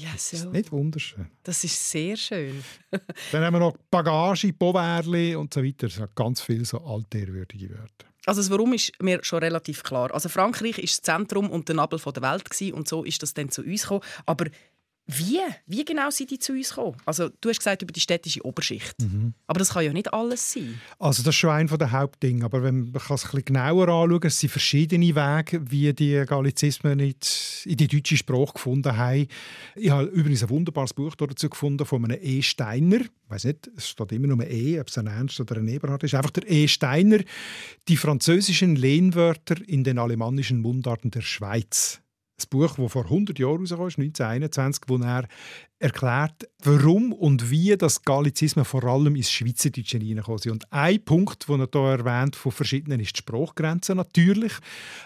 Ja, 0.01 0.09
Das 0.13 0.33
ist 0.33 0.43
so. 0.43 0.49
nicht 0.49 0.71
wunderschön. 0.71 1.27
Das 1.43 1.63
ist 1.63 1.91
sehr 1.91 2.17
schön. 2.17 2.63
Dann 3.31 3.43
haben 3.43 3.53
wir 3.53 3.59
noch 3.59 3.77
Bagage, 3.89 4.53
Povärli 4.53 5.35
und 5.35 5.53
so 5.53 5.63
weiter. 5.63 5.87
Es 5.87 5.99
hat 5.99 6.15
ganz 6.15 6.41
viele 6.41 6.65
so 6.65 6.79
altehrwürdige 6.79 7.69
Wörter. 7.69 8.05
Also 8.25 8.41
das 8.41 8.49
Warum 8.51 8.73
ist 8.73 8.91
mir 9.01 9.23
schon 9.23 9.39
relativ 9.39 9.81
klar. 9.83 10.13
Also 10.13 10.29
Frankreich 10.29 10.77
ist 10.77 10.93
das 10.93 11.01
Zentrum 11.01 11.49
und 11.49 11.67
der 11.67 11.75
Nabel 11.75 11.99
der 11.99 12.21
Welt 12.21 12.49
gewesen, 12.49 12.73
und 12.73 12.87
so 12.87 13.03
ist 13.03 13.23
das 13.23 13.33
dann 13.33 13.49
zu 13.49 13.63
uns 13.63 13.81
gekommen. 13.81 14.01
Aber 14.25 14.45
wie? 15.17 15.39
Wie 15.65 15.85
genau 15.85 16.09
sind 16.09 16.31
die 16.31 16.39
zu 16.39 16.53
uns 16.53 16.69
gekommen? 16.69 16.97
Also 17.05 17.29
du 17.41 17.49
hast 17.49 17.59
gesagt 17.59 17.81
über 17.81 17.91
die 17.91 17.99
städtische 17.99 18.45
Oberschicht. 18.45 18.95
Aber 19.47 19.59
das 19.59 19.69
kann 19.69 19.83
ja 19.83 19.93
nicht 19.93 20.13
alles 20.13 20.53
sein. 20.53 20.79
Also 20.99 21.23
das 21.23 21.35
ist 21.35 21.39
schon 21.39 21.49
ein 21.49 21.67
der 21.67 21.91
Hauptdinge. 21.91 22.45
Aber 22.45 22.63
wenn 22.63 22.91
man 22.91 23.01
kann 23.01 23.15
es 23.15 23.25
ein 23.25 23.31
bisschen 23.31 23.45
genauer 23.45 23.87
anschauen 23.87 24.19
es 24.23 24.39
sind 24.39 24.49
verschiedene 24.49 25.15
Wege, 25.15 25.61
wie 25.69 25.93
die 25.93 26.23
Gallizismen 26.25 26.99
in 26.99 27.15
die, 27.65 27.87
deutsche 27.87 28.17
Sprache 28.17 28.53
gefunden 28.53 28.95
haben. 28.95 29.27
Ich 29.75 29.89
habe 29.89 30.05
übrigens 30.05 30.43
ein 30.43 30.49
wunderbares 30.49 30.93
Buch 30.93 31.15
dazu 31.15 31.49
gefunden 31.49 31.85
von 31.85 32.03
einem 32.05 32.19
E. 32.21 32.41
Steiner. 32.41 33.01
Ich 33.01 33.29
weiß 33.29 33.45
nicht, 33.45 33.69
es 33.75 33.89
steht 33.89 34.11
immer 34.11 34.27
nur 34.27 34.41
ein 34.41 34.51
E, 34.51 34.79
ob 34.79 34.87
es 34.87 34.97
ein 34.97 35.07
Ernst 35.07 35.39
oder 35.39 35.57
ein 35.57 35.67
Eberhard 35.67 36.03
ist. 36.03 36.15
Einfach 36.15 36.31
der 36.31 36.49
E. 36.49 36.67
Steiner. 36.67 37.19
Die 37.87 37.97
französischen 37.97 38.75
Lehnwörter 38.75 39.55
in 39.67 39.83
den 39.83 39.99
alemannischen 39.99 40.61
Mundarten 40.61 41.11
der 41.11 41.21
Schweiz. 41.21 42.01
Das 42.41 42.47
Buch, 42.47 42.75
das 42.75 42.91
vor 42.91 43.03
100 43.03 43.37
Jahren 43.37 43.63
ist, 43.63 43.71
1921, 43.71 44.85
wo 44.87 44.97
er 44.97 45.27
erklärt, 45.81 46.47
warum 46.63 47.11
und 47.11 47.49
wie 47.49 47.75
das 47.75 48.03
Gallizismen 48.03 48.65
vor 48.65 48.83
allem 48.83 49.15
ins 49.15 49.31
Schweizerdeutsche 49.31 49.97
hineingekommen 49.97 50.37
sind. 50.37 50.51
Und 50.51 50.71
ein 50.71 51.03
Punkt, 51.03 51.49
den 51.49 51.61
er 51.61 51.67
hier 51.71 51.99
erwähnt 51.99 52.35
von 52.35 52.51
verschiedenen, 52.51 52.99
ist 52.99 53.15
die 53.15 53.19
Sprachgrenze 53.19 53.95
natürlich. 53.95 54.53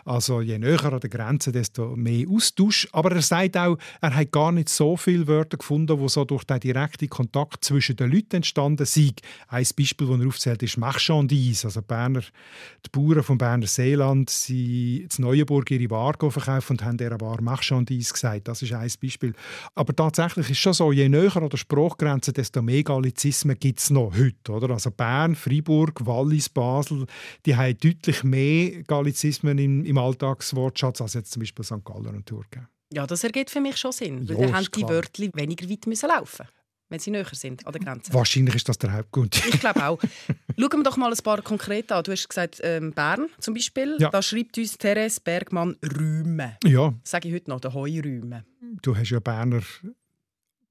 Also 0.04 0.42
je 0.42 0.60
näher 0.60 0.84
an 0.84 1.00
der 1.00 1.10
Grenze, 1.10 1.52
desto 1.52 1.96
mehr 1.96 2.28
Austausch. 2.30 2.88
Aber 2.92 3.12
er 3.14 3.22
sagt 3.22 3.56
auch, 3.58 3.78
er 4.02 4.16
hat 4.16 4.32
gar 4.32 4.52
nicht 4.52 4.70
so 4.70 4.98
viele 4.98 5.28
Wörter 5.28 5.58
gefunden, 5.58 5.98
die 5.98 6.10
so 6.10 6.26
durch 6.26 6.44
den 6.44 6.60
direkten 6.60 7.10
Kontakt 7.10 7.64
zwischen 7.64 7.96
den 7.96 8.12
Leuten 8.12 8.38
entstanden 8.38 8.86
sind. 8.86 9.22
Ein 9.48 9.66
Beispiel, 9.78 10.08
das 10.08 10.20
er 10.20 10.28
aufzählt, 10.28 10.64
ist 10.64 10.78
Marchandise. 10.78 11.68
Also 11.68 11.82
Berner, 11.82 12.22
die 12.22 12.90
Bauern 12.92 13.24
vom 13.24 13.38
Berner 13.38 13.68
Seeland 13.68 14.30
sind 14.30 15.18
in 15.18 15.24
Neuenburg 15.24 15.72
ihre 15.72 15.90
Ware 15.90 16.30
verkauft 16.30 16.70
und 16.70 16.84
haben 16.84 16.98
dieser 16.98 17.20
Ware 17.22 17.42
Marchandise 17.42 18.12
gesagt. 18.12 18.48
Das 18.50 18.62
ist 18.62 18.74
ein 18.74 18.92
Beispiel. 19.02 19.34
Aber 19.74 19.96
tatsächlich 19.96 20.50
ist 20.50 20.65
schon 20.66 20.74
so, 20.74 20.92
je 20.92 21.08
näher 21.08 21.36
an 21.38 21.50
der 21.50 21.58
Sprachgrenze, 21.58 22.34
desto 22.34 22.62
mehr 22.62 22.84
Gallizismen 22.84 23.58
gibt 23.60 23.80
es 23.80 23.92
noch 23.92 24.12
heute. 24.18 24.52
Oder? 24.52 24.72
Also 24.72 24.90
Bern, 24.90 25.36
Freiburg, 25.36 26.06
Wallis, 26.06 26.50
Basel, 26.50 27.06
die 27.46 27.56
haben 27.56 27.78
deutlich 27.78 28.24
mehr 28.24 28.82
Gallizismen 28.84 29.58
im, 29.60 29.86
im 29.86 29.98
Alltagswortschatz 29.98 31.02
als 31.02 31.14
jetzt 31.14 31.32
zum 31.32 31.42
Beispiel 31.42 31.64
St. 31.64 31.86
Gallen 31.86 32.16
und 32.16 32.26
Thurgau. 32.26 32.62
Ja, 32.92 33.06
das 33.06 33.24
ergibt 33.24 33.52
für 33.52 33.62
mich 33.62 33.78
schon 33.78 33.92
Sinn. 33.92 34.28
Weil 34.28 34.40
Ja, 34.40 34.46
dann 34.48 34.56
haben 34.56 34.68
die. 34.76 34.82
Wörter 34.84 35.24
weniger 35.34 35.70
weit 35.70 35.88
müssen 35.88 36.10
laufen 36.10 36.48
wenn 36.90 37.00
sie 37.00 37.10
näher 37.10 37.26
sind 37.32 37.66
an 37.66 37.74
der 37.74 37.82
Grenze. 37.82 38.14
Wahrscheinlich 38.14 38.56
ist 38.56 38.70
das 38.70 38.78
der 38.78 38.94
Hauptgrund. 38.94 39.36
Ich 39.48 39.60
glaube 39.60 39.84
auch. 39.84 40.00
Schauen 40.60 40.80
wir 40.80 40.84
doch 40.84 40.98
mal 40.98 41.12
ein 41.12 41.18
paar 41.24 41.42
konkret 41.42 41.92
an. 41.92 42.04
Du 42.04 42.12
hast 42.12 42.30
gesagt, 42.30 42.60
ähm, 42.64 42.94
Bern 42.94 43.28
zum 43.40 43.56
Beispiel. 43.56 43.98
Ja. 44.00 44.10
Da 44.10 44.22
schreibt 44.22 44.56
uns 44.60 44.78
Therese 44.78 45.20
Bergmann 45.20 45.76
Rüme. 45.84 46.58
ja, 46.64 46.94
Das 47.02 47.10
sage 47.12 47.28
ich 47.30 47.34
heute 47.34 47.50
noch, 47.50 47.60
der 47.60 47.74
Heurüme. 47.74 48.46
du 48.84 48.96
hast 48.96 49.10
ja 49.10 49.20
Berner 49.20 49.62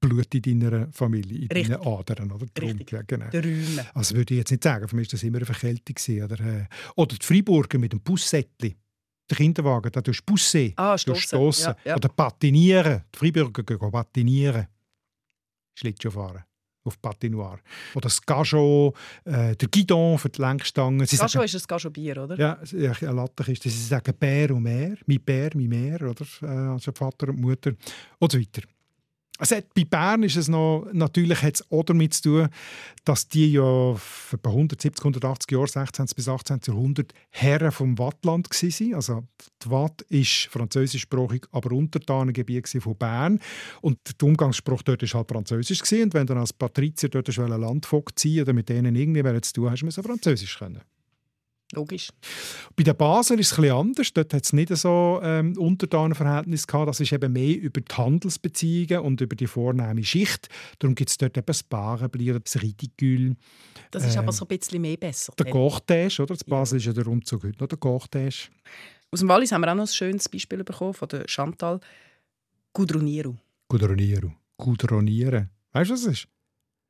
Blut 0.07 0.33
in 0.35 0.59
deiner 0.59 0.91
Familie, 0.91 1.39
in 1.39 1.47
Richtig. 1.47 1.75
deinen 1.75 1.87
Adern. 1.87 2.31
Oder? 2.31 2.45
Drum. 2.53 2.79
Ja, 2.89 3.01
genau. 3.01 3.25
Also 3.93 4.15
würde 4.15 4.33
ich 4.33 4.39
jetzt 4.39 4.51
nicht 4.51 4.63
sagen, 4.63 4.87
für 4.87 4.95
mich 4.95 5.07
war 5.07 5.11
das 5.11 5.23
immer 5.23 5.37
eine 5.37 5.45
Verkältung. 5.45 6.23
Oder, 6.23 6.39
äh, 6.39 6.65
oder 6.95 7.15
die 7.15 7.25
Freiburger 7.25 7.77
mit 7.77 7.93
dem 7.93 8.01
Bussättli. 8.01 8.75
Der 9.29 9.37
Kinderwagen, 9.37 9.91
da 9.91 10.01
tust 10.01 10.19
du 10.19 10.33
Busse. 10.33 10.73
Ah, 10.75 10.97
stossen. 10.97 11.39
Ja, 11.41 11.75
ja. 11.83 11.95
Oder 11.95 12.09
patinieren. 12.09 13.03
Die 13.13 13.17
Freiburger 13.17 13.63
gehen 13.63 13.91
patinieren. 13.91 14.67
Schlittschuh 15.73 16.11
fahren. 16.11 16.43
Auf 16.83 17.01
Patinoire. 17.01 17.61
Oder 17.95 18.03
das 18.03 18.21
Gajot, 18.21 18.95
äh, 19.23 19.55
der 19.55 19.67
Guidon 19.69 20.19
für 20.19 20.29
die 20.29 20.39
Lenkstangen. 20.39 21.03
Sie 21.07 21.17
Gajo 21.17 21.27
sagen, 21.27 21.45
ist 21.45 21.55
ein 21.55 21.67
Gajo-Bier, 21.67 22.23
oder? 22.23 22.37
ja, 22.37 22.59
ja, 22.73 22.91
ein 22.91 23.15
Lattenkiste. 23.15 23.71
Sie 23.71 23.85
sagen 23.85 24.13
Bär 24.19 24.51
und 24.51 24.61
Meer. 24.61 24.95
Mein 25.07 25.19
Bär, 25.19 25.49
mein 25.55 25.67
Meer. 25.67 26.01
Oder? 26.03 26.25
Äh, 26.43 26.45
also 26.45 26.91
Vater 26.91 27.29
und 27.29 27.41
Mutter. 27.41 27.71
Und 28.19 28.31
so 28.31 28.39
weiter. 28.39 28.61
Also 29.37 29.57
bei 29.75 29.83
Bern 29.83 30.23
ist 30.23 30.37
es 30.37 30.47
noch, 30.47 30.87
natürlich 30.93 31.41
hat 31.41 31.55
es 31.55 31.71
auch 31.71 31.83
damit 31.83 32.13
zu 32.13 32.21
tun, 32.23 32.49
dass 33.03 33.27
die 33.27 33.51
ja 33.51 33.61
vor 33.95 34.39
etwa 34.39 34.49
170, 34.49 35.03
180 35.03 35.51
Jahre, 35.51 35.67
16. 35.67 36.05
bis 36.15 36.29
18. 36.29 36.59
Jahrhundert 36.67 37.13
Herren 37.31 37.71
vom 37.71 37.97
Wattland 37.99 38.49
waren. 38.49 38.93
Also 38.95 39.23
die 39.63 39.69
Watt 39.69 40.03
ist 40.03 40.47
französischsprachig, 40.51 41.43
aber 41.51 41.75
Untertanengebiet 41.75 42.69
von 42.81 42.95
Bern. 42.95 43.39
Und 43.81 43.99
der 44.21 44.27
Umgangssprache 44.27 44.83
dort 44.85 45.01
war 45.01 45.19
halt 45.19 45.29
Französisch. 45.29 45.81
Gewesen. 45.81 46.03
Und 46.03 46.13
wenn 46.13 46.27
du 46.27 46.33
als 46.33 46.53
Patrizier 46.53 47.09
dort 47.09 47.37
wollen 47.37 47.61
Landvogt 47.61 48.17
ziehen 48.17 48.43
oder 48.43 48.53
mit 48.53 48.69
denen 48.69 48.95
irgendwie 48.95 49.41
zu 49.41 49.53
tun 49.53 49.69
hast, 49.69 49.83
musst 49.83 49.97
du 49.97 50.03
Französisch 50.03 50.57
können. 50.57 50.81
Logisch. 51.75 52.09
Bei 52.75 52.83
den 52.83 52.95
Basel 52.95 53.39
ist 53.39 53.51
es 53.51 53.57
etwas 53.57 53.71
anders. 53.71 54.13
Dort 54.13 54.33
hat 54.33 54.43
es 54.43 54.53
nicht 54.53 54.75
so 54.75 55.19
ähm, 55.23 55.57
Untertanenverhältnis 55.57 56.65
gehabt. 56.67 56.89
Das 56.89 56.99
ist 56.99 57.11
eben 57.11 57.33
mehr 57.33 57.57
über 57.57 57.81
die 57.81 57.93
Handelsbeziehungen 57.93 58.99
und 59.05 59.21
über 59.21 59.35
die 59.35 59.47
vornehme 59.47 60.03
Schicht. 60.03 60.49
Darum 60.79 60.95
gibt 60.95 61.09
es 61.09 61.17
dort 61.17 61.37
eben 61.37 61.45
das 61.45 61.63
Barenbli 61.63 62.31
oder 62.31 62.39
das 62.39 62.61
Ridicule. 62.61 63.35
Das 63.91 64.05
ist 64.05 64.15
Ähm, 64.15 64.19
aber 64.23 64.31
so 64.31 64.45
ein 64.45 64.57
bisschen 64.57 64.81
mehr 64.81 64.97
besser. 64.97 65.33
Der 65.37 65.45
Gortage, 65.51 66.21
oder? 66.21 66.33
Das 66.33 66.43
Basel 66.43 66.77
ist 66.77 66.85
ja 66.85 66.93
der 66.93 67.07
Umzug 67.07 67.43
heute 67.43 67.59
noch 67.59 67.67
der 67.67 67.77
Gortage. 67.77 68.49
Aus 69.11 69.19
dem 69.19 69.29
Wallis 69.29 69.51
haben 69.51 69.61
wir 69.61 69.71
auch 69.71 69.75
noch 69.75 69.83
ein 69.83 69.87
schönes 69.87 70.27
Beispiel 70.27 70.63
bekommen 70.63 70.93
von 70.93 71.07
der 71.07 71.27
Chantal 71.27 71.79
Gudruniero. 72.73 73.37
Gudronieren. 73.69 74.35
Gudronieren. 74.57 75.49
Weißt 75.71 75.89
du, 75.89 75.93
was 75.93 76.01
es 76.01 76.07
ist? 76.07 76.27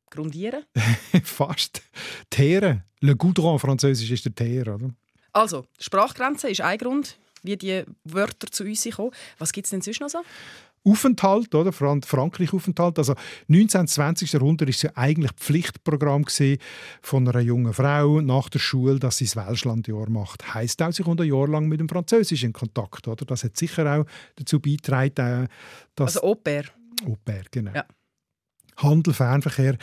Grundieren? 0.10 0.63
Fast. 1.24 1.82
Teere. 2.30 2.84
Le 3.02 3.15
Goudron, 3.15 3.60
französisch 3.60 4.12
ist 4.12 4.26
der 4.26 4.36
Teer, 4.36 4.76
oder? 4.76 4.89
Also, 5.34 5.65
Sprachgrenze 5.80 6.50
ist 6.50 6.62
ein 6.62 6.78
Grund, 6.78 7.18
wie 7.44 7.58
die 7.58 7.84
Wörter 8.04 8.48
zu 8.50 8.63
uns 8.63 8.88
kommen. 8.89 9.12
Was 9.38 9.52
gibt 9.52 9.65
es 9.65 9.72
denn 9.72 9.82
sonst 9.82 10.02
noch 10.02 10.10
so? 10.10 10.20
Aufenthalt, 10.88 11.54
oder? 11.56 11.72
Frankreich-Aufenthalt. 11.74 13.00
Also 13.00 13.15
19. 13.48 13.82
und 13.82 13.88
20. 13.88 14.32
Jahrhundert 14.34 14.68
war 14.68 14.70
es 14.70 14.82
ja 14.84 14.91
eigentlich 14.94 15.32
Pflichtprogramm 15.34 16.26
von 17.02 17.28
einer 17.28 17.39
jungen 17.39 17.74
Frau 17.74 18.22
nach 18.22 18.50
der 18.50 18.60
Schule, 18.60 19.00
dass 19.00 19.18
sie 19.18 19.26
das 19.26 19.36
Welschlandjahr 19.36 20.10
macht. 20.10 20.54
Heißt 20.54 20.82
auch, 20.84 20.91
sie 20.91 21.02
kommt 21.04 21.22
ein 21.22 21.28
Jahr 21.28 21.48
lang 21.48 21.68
mit 21.68 21.80
dem 21.80 21.89
Französisch 21.89 22.44
in 22.44 22.54
Kontakt, 22.54 23.08
oder? 23.08 23.26
Das 23.26 23.44
hat 23.44 23.58
sicher 23.58 24.00
auch 24.00 24.06
dazu 24.36 24.60
beigetragen, 24.60 25.48
dass 25.96 26.18
Also 26.18 26.28
Au 26.28 26.36
pair. 26.36 26.65
Au 27.06 27.18
pair, 27.26 27.44
genau. 27.50 27.72
Ja. 27.74 27.86
Handel, 28.78 29.14
Fernverkehr. 29.14 29.78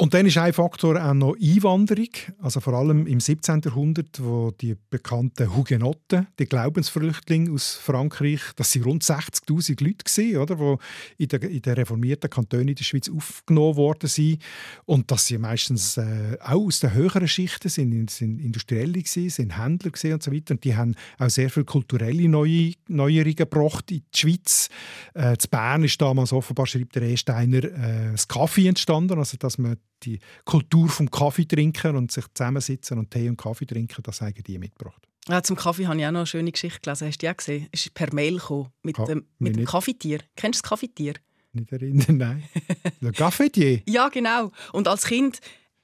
Und 0.00 0.14
dann 0.14 0.24
ist 0.24 0.38
ein 0.38 0.54
Faktor 0.54 0.96
auch 0.96 1.12
noch 1.12 1.36
Einwanderung. 1.38 2.08
Also 2.40 2.60
vor 2.60 2.72
allem 2.72 3.06
im 3.06 3.20
17. 3.20 3.60
Jahrhundert, 3.66 4.18
wo 4.18 4.50
die 4.50 4.74
bekannten 4.88 5.54
Hugenotten, 5.54 6.26
die 6.38 6.46
Glaubensflüchtlinge 6.46 7.52
aus 7.52 7.74
Frankreich, 7.74 8.40
das 8.56 8.72
sind 8.72 8.86
rund 8.86 9.02
60'000 9.02 9.84
Leute 9.84 10.04
gewesen, 10.04 10.38
oder, 10.38 10.56
die 10.56 11.24
in 11.24 11.28
den, 11.28 11.42
in 11.50 11.60
den 11.60 11.74
reformierten 11.74 12.30
Kantonen 12.30 12.68
in 12.68 12.76
der 12.76 12.84
Schweiz 12.84 13.10
aufgenommen 13.10 13.76
worden 13.76 14.08
sind. 14.08 14.42
Und 14.86 15.10
das 15.10 15.26
sind 15.26 15.42
meistens 15.42 15.98
äh, 15.98 16.38
auch 16.40 16.64
aus 16.64 16.80
den 16.80 16.94
höheren 16.94 17.28
Schichten, 17.28 17.68
sind, 17.68 18.08
sind 18.10 18.40
Industrielle 18.40 19.02
gewesen, 19.02 19.28
sind 19.28 19.58
Händler 19.58 19.90
gewesen 19.90 20.14
und 20.14 20.22
so 20.22 20.32
weiter. 20.32 20.54
Und 20.54 20.64
die 20.64 20.76
haben 20.76 20.94
auch 21.18 21.28
sehr 21.28 21.50
viele 21.50 21.66
kulturelle 21.66 22.26
Neue, 22.26 22.72
Neuerungen 22.88 23.36
gebracht 23.36 23.90
in 23.90 24.00
die 24.14 24.18
Schweiz. 24.18 24.70
Äh, 25.12 25.36
zu 25.36 25.48
Bern 25.48 25.84
ist 25.84 26.00
damals 26.00 26.32
offenbar, 26.32 26.64
schreibt 26.64 26.94
der 26.94 27.02
Esteiner, 27.02 27.64
äh, 27.64 28.12
das 28.12 28.26
Kaffee 28.28 28.66
entstanden, 28.66 29.18
also 29.18 29.36
dass 29.36 29.58
man 29.58 29.76
die 30.02 30.20
Kultur 30.44 30.88
vom 30.88 31.10
Kaffee 31.10 31.46
trinken 31.46 31.96
und 31.96 32.12
sich 32.12 32.24
zusammensitzen 32.34 32.98
und 32.98 33.10
Tee 33.10 33.28
und 33.28 33.36
Kaffee 33.36 33.66
trinken, 33.66 34.02
das 34.02 34.20
haben 34.20 34.34
die 34.34 34.58
mitgebracht. 34.58 35.06
Ja, 35.28 35.42
zum 35.42 35.56
Kaffee 35.56 35.86
habe 35.86 35.98
ich 35.98 36.06
auch 36.06 36.10
noch 36.10 36.20
eine 36.20 36.26
schöne 36.26 36.50
Geschichte 36.50 36.80
gelesen. 36.80 37.08
Hast 37.08 37.22
du 37.22 37.26
die 37.26 37.30
auch 37.30 37.36
gesehen? 37.36 37.68
Es 37.72 37.86
ist 37.86 37.94
per 37.94 38.12
Mail 38.14 38.38
gekommen, 38.38 38.70
mit 38.82 38.98
Ha, 38.98 39.04
dem, 39.04 39.26
mit 39.38 39.56
dem. 39.56 39.64
Kaffeetier. 39.64 40.20
Kennst 40.34 40.60
du 40.60 40.62
das 40.62 40.68
Kaffeetier? 40.68 41.14
Nicht 41.52 41.72
erinnern, 41.72 42.16
nein. 42.16 42.44
Le 43.00 43.12
Cafetier. 43.12 43.82
Ja, 43.86 44.08
genau. 44.08 44.52
Und 44.72 44.88
als 44.88 45.04
Kind 45.04 45.40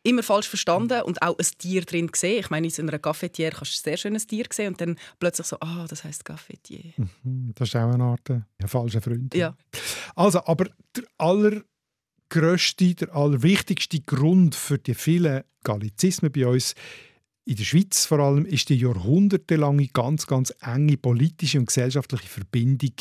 immer 0.07 0.23
falsch 0.23 0.49
verstanden 0.49 1.03
und 1.03 1.21
auch 1.21 1.37
ein 1.37 1.47
Tier 1.59 1.83
drin 1.83 2.07
gesehen. 2.07 2.39
Ich 2.39 2.51
meine, 2.51 2.69
in 2.69 2.89
einer 2.89 2.99
Cafetiere 2.99 3.51
kannst 3.51 3.73
du 3.73 3.81
ein 3.81 3.91
sehr 3.91 3.97
schönes 3.97 4.27
Tier 4.27 4.47
sehen 4.51 4.69
und 4.69 4.81
dann 4.81 4.97
plötzlich 5.19 5.49
so, 5.49 5.57
ah, 5.61 5.87
das 5.89 6.05
heißt 6.05 6.25
Cafetier. 6.25 6.93
Mhm, 6.97 7.53
das 7.55 7.69
ist 7.69 7.77
auch 7.77 7.93
eine 7.93 8.05
Art 8.05 8.31
äh, 8.31 8.41
ein 8.59 8.69
falscher 8.69 9.03
Freund. 9.03 9.35
Ja. 9.35 9.57
Also, 10.15 10.45
aber 10.45 10.67
der 10.95 11.05
allergrößte, 12.37 12.95
der 12.95 13.15
allerwichtigste 13.15 14.01
Grund 14.01 14.55
für 14.55 14.79
die 14.79 14.95
vielen 14.95 15.43
Gallizismen 15.63 16.31
bei 16.31 16.47
uns 16.47 16.75
in 17.45 17.57
der 17.57 17.65
Schweiz 17.65 18.07
vor 18.07 18.19
allem 18.19 18.45
ist 18.45 18.69
die 18.69 18.77
jahrhundertelange, 18.77 19.87
ganz, 19.89 20.27
ganz 20.27 20.53
enge 20.61 20.97
politische 20.97 21.61
und 21.61 21.67
gesellschaftliche 21.67 22.27
Verbindung 22.27 22.93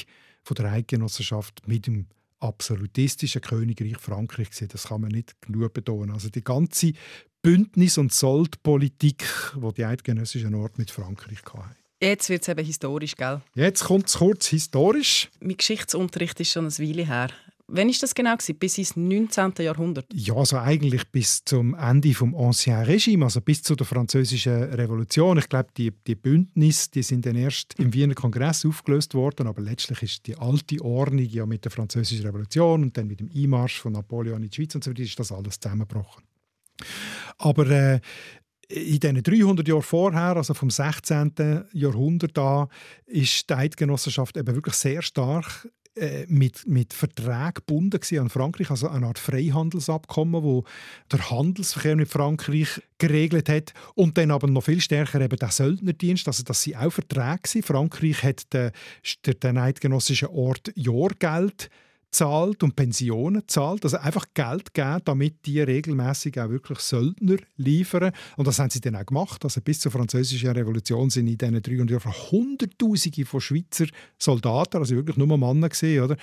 von 0.43 0.55
der 0.55 0.71
Eidgenossenschaft 0.71 1.67
mit 1.67 1.87
dem 1.87 2.05
absolutistischen 2.39 3.41
Königreich 3.41 3.97
Frankreich 3.97 4.51
gesehen. 4.51 4.67
Das 4.71 4.83
kann 4.89 5.01
man 5.01 5.11
nicht 5.11 5.41
genug 5.41 5.73
betonen. 5.73 6.11
Also 6.11 6.29
die 6.29 6.43
ganze 6.43 6.93
Bündnis- 7.41 7.97
und 7.97 8.13
Soldpolitik, 8.13 9.25
die 9.55 9.73
die 9.73 9.85
eidgenössischen 9.85 10.53
Ort 10.53 10.77
mit 10.77 10.91
Frankreich 10.91 11.39
hatten. 11.51 11.75
Jetzt 11.99 12.29
wird 12.29 12.43
es 12.43 12.47
eben 12.49 12.65
historisch, 12.65 13.15
gell? 13.15 13.41
Jetzt 13.55 13.85
kommt 13.85 14.07
es 14.07 14.17
kurz 14.17 14.47
historisch. 14.47 15.31
Mein 15.39 15.57
Geschichtsunterricht 15.57 16.39
ist 16.39 16.51
schon 16.51 16.65
eine 16.65 16.77
Weile 16.77 17.07
her. 17.07 17.29
Wann 17.67 17.89
ist 17.89 18.03
das 18.03 18.13
genau? 18.13 18.35
Bis 18.59 18.77
ins 18.77 18.95
19. 18.95 19.53
Jahrhundert? 19.59 20.05
Ja, 20.13 20.35
also 20.35 20.57
eigentlich 20.57 21.09
bis 21.11 21.43
zum 21.43 21.73
Ende 21.73 22.09
des 22.09 22.21
Ancien 22.21 22.83
Regime, 22.83 23.25
also 23.25 23.41
bis 23.41 23.63
zu 23.63 23.75
der 23.75 23.87
französischen 23.87 24.63
Revolution. 24.63 25.39
Ich 25.39 25.49
glaube, 25.49 25.69
die, 25.75 25.91
die 25.91 26.13
Bündnisse 26.13 26.91
die 26.91 27.01
sind 27.01 27.25
dann 27.25 27.35
erst 27.35 27.73
im 27.79 27.91
Wiener 27.93 28.13
Kongress 28.13 28.65
aufgelöst 28.65 29.15
worden, 29.15 29.47
aber 29.47 29.63
letztlich 29.63 30.03
ist 30.03 30.27
die 30.27 30.37
alte 30.37 30.79
Ordnung 30.81 31.25
ja 31.25 31.47
mit 31.47 31.65
der 31.65 31.71
französischen 31.71 32.25
Revolution 32.25 32.83
und 32.83 32.97
dann 32.97 33.07
mit 33.07 33.19
dem 33.19 33.31
Einmarsch 33.35 33.79
von 33.79 33.93
Napoleon 33.93 34.43
in 34.43 34.49
die 34.49 34.55
Schweiz 34.55 34.75
und 34.75 34.83
so 34.83 34.91
weiter 34.91 35.01
ist 35.01 35.19
das 35.19 35.31
alles 35.31 35.59
zusammengebrochen. 35.59 36.23
Aber 37.39 37.67
äh, 37.67 37.99
in 38.67 38.99
diesen 38.99 39.23
300 39.23 39.67
Jahren 39.67 39.81
vorher, 39.81 40.37
also 40.37 40.53
vom 40.53 40.69
16. 40.69 41.65
Jahrhundert 41.73 42.37
an, 42.37 42.67
ist 43.07 43.49
die 43.49 43.53
Eidgenossenschaft 43.53 44.37
eben 44.37 44.53
wirklich 44.55 44.75
sehr 44.75 45.01
stark 45.01 45.67
äh, 45.95 46.25
mit, 46.27 46.67
mit 46.67 46.93
Verträgen 46.93 47.53
gebunden 47.53 47.99
an 48.19 48.29
Frankreich, 48.29 48.69
also 48.69 48.89
eine 48.89 49.07
Art 49.07 49.17
Freihandelsabkommen, 49.17 50.43
wo 50.43 50.65
der 51.11 51.29
Handelsverkehr 51.29 51.95
mit 51.95 52.09
Frankreich 52.09 52.81
geregelt 52.97 53.47
hat 53.47 53.73
und 53.93 54.17
dann 54.17 54.31
aber 54.31 54.47
noch 54.47 54.63
viel 54.65 54.81
stärker 54.81 55.21
eben 55.21 55.37
der 55.37 55.51
Söldnerdienst, 55.51 56.27
also 56.27 56.43
dass 56.43 56.61
sie 56.61 56.75
auch 56.75 56.91
Verträge 56.91 57.47
sind. 57.47 57.65
Frankreich 57.65 58.23
hat 58.23 58.53
den, 58.53 58.71
den 59.25 59.57
eidgenössischen 59.57 60.27
Ort 60.29 60.71
Jahrgeld 60.75 61.69
zahlt 62.15 62.63
und 62.63 62.75
Pensionen 62.75 63.43
zahlt, 63.47 63.83
also 63.83 63.97
einfach 63.97 64.25
Geld 64.33 64.73
geben, 64.73 65.01
damit 65.03 65.45
die 65.45 65.59
regelmäßig 65.59 66.39
auch 66.39 66.49
wirklich 66.49 66.79
Söldner 66.79 67.35
liefern. 67.57 68.11
Und 68.37 68.47
das 68.47 68.57
haben 68.57 68.69
sie 68.69 68.79
dann 68.79 68.95
auch 68.95 69.05
gemacht. 69.05 69.43
Also 69.43 69.59
bis 69.61 69.81
zur 69.81 69.91
französischen 69.91 70.51
Revolution 70.51 71.09
sind 71.09 71.27
in 71.27 71.37
diesen 71.37 71.61
300 71.61 71.89
Jahren 71.91 72.31
Hunderttausende 72.31 73.25
von 73.25 73.41
Schweizer 73.41 73.87
Soldaten, 74.17 74.77
also 74.77 74.95
wirklich 74.95 75.17
nur 75.17 75.37
Männer 75.37 75.67
gesehen, 75.69 76.03
oder, 76.03 76.15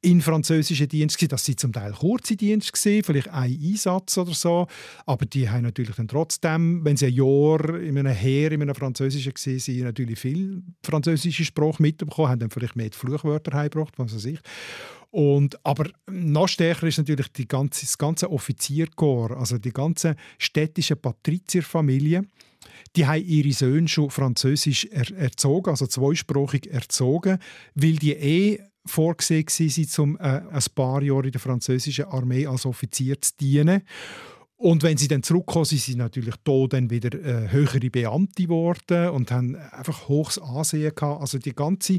in 0.00 0.20
französischen 0.20 0.88
Dienst 0.88 1.16
gewesen. 1.16 1.30
Das 1.30 1.44
sind 1.44 1.58
zum 1.58 1.72
Teil 1.72 1.92
kurze 1.92 2.36
Dienste 2.36 2.72
gewesen, 2.72 3.04
vielleicht 3.04 3.28
ein 3.28 3.58
Einsatz 3.62 4.18
oder 4.18 4.34
so, 4.34 4.66
aber 5.06 5.26
die 5.26 5.48
haben 5.48 5.62
natürlich 5.62 5.96
dann 5.96 6.08
trotzdem, 6.08 6.84
wenn 6.84 6.96
sie 6.96 7.06
ein 7.06 7.14
Jahr 7.14 7.80
in 7.80 7.98
einem 7.98 8.12
Heer, 8.12 8.52
in 8.52 8.62
einem 8.62 8.74
französischen 8.74 9.34
gesehen 9.34 9.58
sind, 9.58 9.82
natürlich 9.82 10.18
viel 10.18 10.62
französische 10.84 11.44
Sprache 11.44 11.82
mitbekommen, 11.82 12.28
haben 12.28 12.40
dann 12.40 12.50
vielleicht 12.50 12.76
mehr 12.76 12.90
die 12.90 12.98
Fluchwörter 12.98 13.56
heimgebracht, 13.56 13.94
was 13.96 14.14
weiß 14.14 14.24
ich. 14.26 14.40
Und, 15.12 15.64
aber 15.64 15.90
noch 16.10 16.48
stärker 16.48 16.86
ist 16.86 16.96
natürlich 16.96 17.28
die 17.28 17.46
ganze, 17.46 17.84
das 17.84 17.98
ganze 17.98 18.32
Offizierkorps, 18.32 19.36
also 19.36 19.58
die 19.58 19.72
ganze 19.72 20.16
städtische 20.38 20.96
Patrizierfamilie. 20.96 22.22
Die 22.96 23.06
haben 23.06 23.22
ihre 23.22 23.52
Söhne 23.52 23.88
schon 23.88 24.08
französisch 24.08 24.86
er 24.86 25.10
erzogen, 25.12 25.68
also 25.68 25.86
zweisprachig 25.86 26.66
erzogen, 26.70 27.38
weil 27.74 27.96
die 27.96 28.12
eh 28.12 28.60
vorgesehen 28.86 29.46
waren, 29.46 29.86
um 29.98 30.16
äh, 30.16 30.40
ein 30.50 30.64
paar 30.74 31.02
Jahre 31.02 31.26
in 31.26 31.32
der 31.32 31.40
französischen 31.40 32.06
Armee 32.06 32.46
als 32.46 32.64
Offizier 32.64 33.20
zu 33.20 33.32
dienen. 33.38 33.82
Und 34.56 34.82
wenn 34.82 34.96
sie 34.96 35.08
dann 35.08 35.22
zurückkommen, 35.22 35.66
sind 35.66 35.80
sie 35.80 35.94
natürlich 35.94 36.36
da 36.42 36.66
dann 36.68 36.88
wieder 36.88 37.12
äh, 37.18 37.50
höhere 37.50 37.90
Beamte 37.90 38.44
geworden 38.44 39.10
und 39.10 39.30
haben 39.30 39.56
einfach 39.56 40.08
hohes 40.08 40.38
Ansehen 40.38 40.94
gehabt. 40.94 41.20
Also 41.20 41.38
die 41.38 41.52
ganze 41.52 41.98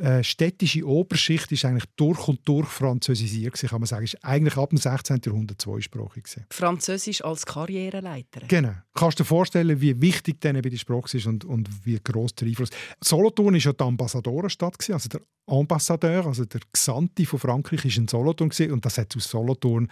äh, 0.00 0.24
städtische 0.24 0.86
Oberschicht 0.86 1.52
ist 1.52 1.64
eigentlich 1.64 1.84
durch 1.96 2.26
und 2.28 2.40
durch 2.46 2.68
französisiert 2.68 3.52
gewesen, 3.52 3.68
kann 3.68 3.80
man 3.80 3.86
sagen. 3.86 4.04
Ist 4.04 4.24
eigentlich 4.24 4.56
ab 4.56 4.70
dem 4.70 4.78
16. 4.78 5.20
Jahrhundert 5.24 5.60
zweisprachig 5.60 6.24
gewesen. 6.24 6.46
Französisch 6.50 7.22
als 7.22 7.44
Karriereleiter. 7.44 8.40
Genau. 8.48 8.72
Kannst 8.94 9.18
du 9.18 9.22
dir 9.22 9.28
vorstellen, 9.28 9.80
wie 9.80 10.00
wichtig 10.00 10.40
denen 10.40 10.62
bei 10.62 10.70
der 10.70 10.78
Sprache 10.78 11.16
ist 11.16 11.26
und, 11.26 11.44
und 11.44 11.68
wie 11.84 11.98
groß 12.02 12.34
der 12.34 12.48
Einfluss. 12.48 12.70
Solothurn 13.02 13.54
war 13.54 13.60
ja 13.60 13.72
die 13.72 13.84
Ambassadorenstadt 13.84 14.78
gewesen, 14.78 14.94
also 14.94 15.08
der 15.08 15.20
Ambassadeur, 15.46 16.26
also 16.26 16.44
der 16.44 16.60
Gesandte 16.72 17.26
von 17.26 17.38
Frankreich, 17.38 17.84
ist 17.84 17.98
in 17.98 18.08
Solothurn 18.08 18.50
gewesen, 18.50 18.72
und 18.72 18.84
das 18.84 18.98
hat 18.98 19.14
aus 19.16 19.24
Solothurn 19.24 19.88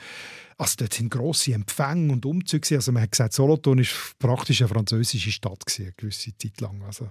also 0.57 0.75
dort 0.77 0.93
sind 0.93 1.11
grosse 1.11 1.53
Empfänge 1.53 2.13
und 2.13 2.27
Umzüge. 2.27 2.75
Also 2.75 2.91
man 2.91 3.05
hat 3.05 3.13
gesagt, 3.13 3.33
Solothurn 3.33 3.79
ist 3.79 4.15
praktisch 4.19 4.61
eine 4.61 4.69
französische 4.69 5.31
Stadt 5.31 5.65
gewesen, 5.65 5.85
eine 5.85 5.93
gewisse 5.97 6.37
Zeit 6.37 6.61
lang. 6.61 6.83
Also 6.83 7.11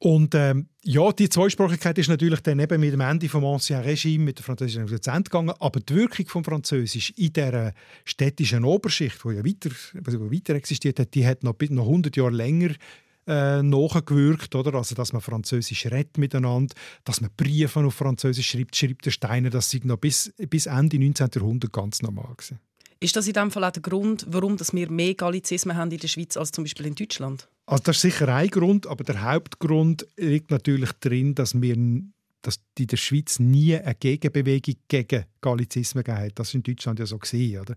und 0.00 0.34
ähm, 0.36 0.68
ja, 0.84 1.10
die 1.10 1.28
Zweisprachigkeit 1.28 1.98
ist 1.98 2.08
natürlich 2.08 2.40
dann 2.40 2.60
eben 2.60 2.80
mit 2.80 2.92
dem 2.92 3.00
Ende 3.00 3.28
vom 3.28 3.44
Ancien 3.44 3.80
Regime, 3.80 4.24
mit 4.24 4.38
der 4.38 4.44
französischen 4.44 4.82
Revolution 4.82 5.24
gegangen, 5.24 5.54
aber 5.58 5.80
die 5.80 5.94
Wirkung 5.96 6.26
vom 6.28 6.44
Französisch 6.44 7.12
in 7.16 7.32
der 7.32 7.74
städtischen 8.04 8.64
Oberschicht, 8.64 9.18
die 9.24 9.34
ja 9.34 9.44
weiter, 9.44 9.70
also 10.06 10.32
weiter 10.32 10.54
existiert 10.54 11.00
hat, 11.00 11.14
die 11.14 11.26
hat 11.26 11.42
noch, 11.42 11.56
noch 11.70 11.86
100 11.86 12.16
Jahre 12.16 12.30
länger 12.30 12.70
äh, 13.26 13.60
nachgewirkt, 13.60 14.54
oder? 14.54 14.74
Also, 14.74 14.94
dass 14.94 15.12
man 15.12 15.20
Französisch 15.20 15.86
redet 15.86 16.16
miteinander, 16.16 16.74
dass 17.02 17.20
man 17.20 17.30
Briefe 17.36 17.80
auf 17.80 17.94
Französisch 17.94 18.50
schreibt, 18.50 18.76
schreibt 18.76 19.04
der 19.04 19.10
Steiner, 19.10 19.50
das 19.50 19.68
sind 19.68 19.84
noch 19.84 19.98
bis, 19.98 20.32
bis 20.48 20.66
Ende 20.66 20.98
19. 21.00 21.30
Jahrhundert 21.34 21.72
ganz 21.72 22.02
normal 22.02 22.34
gewesen. 22.36 22.60
Ist 23.00 23.16
das 23.16 23.26
in 23.26 23.32
dem 23.32 23.50
Fall 23.50 23.64
auch 23.64 23.72
der 23.72 23.82
Grund, 23.82 24.26
warum 24.28 24.58
wir 24.58 24.90
mehr 24.90 25.14
Gallizismen 25.14 25.76
haben 25.76 25.90
in 25.90 25.98
der 25.98 26.08
Schweiz 26.08 26.36
als 26.36 26.52
zum 26.52 26.64
Beispiel 26.64 26.86
in 26.86 26.94
Deutschland? 26.94 27.48
Also 27.68 27.82
das 27.84 27.96
ist 27.96 28.02
sicher 28.02 28.34
ein 28.34 28.48
Grund, 28.48 28.86
aber 28.86 29.04
der 29.04 29.22
Hauptgrund 29.22 30.06
liegt 30.16 30.50
natürlich 30.50 30.90
darin, 31.00 31.34
dass 31.34 31.60
wir 31.60 31.76
dass 32.40 32.60
in 32.78 32.86
der 32.86 32.96
Schweiz 32.96 33.40
nie 33.40 33.76
eine 33.76 33.94
Gegenbewegung 33.96 34.76
gegen 34.86 35.24
Gallizismen 35.40 36.04
gegeben 36.04 36.24
hat. 36.24 36.38
Das 36.38 36.48
ist 36.48 36.54
in 36.54 36.62
Deutschland 36.62 36.98
ja 37.00 37.04
so 37.04 37.16
oder? 37.16 37.74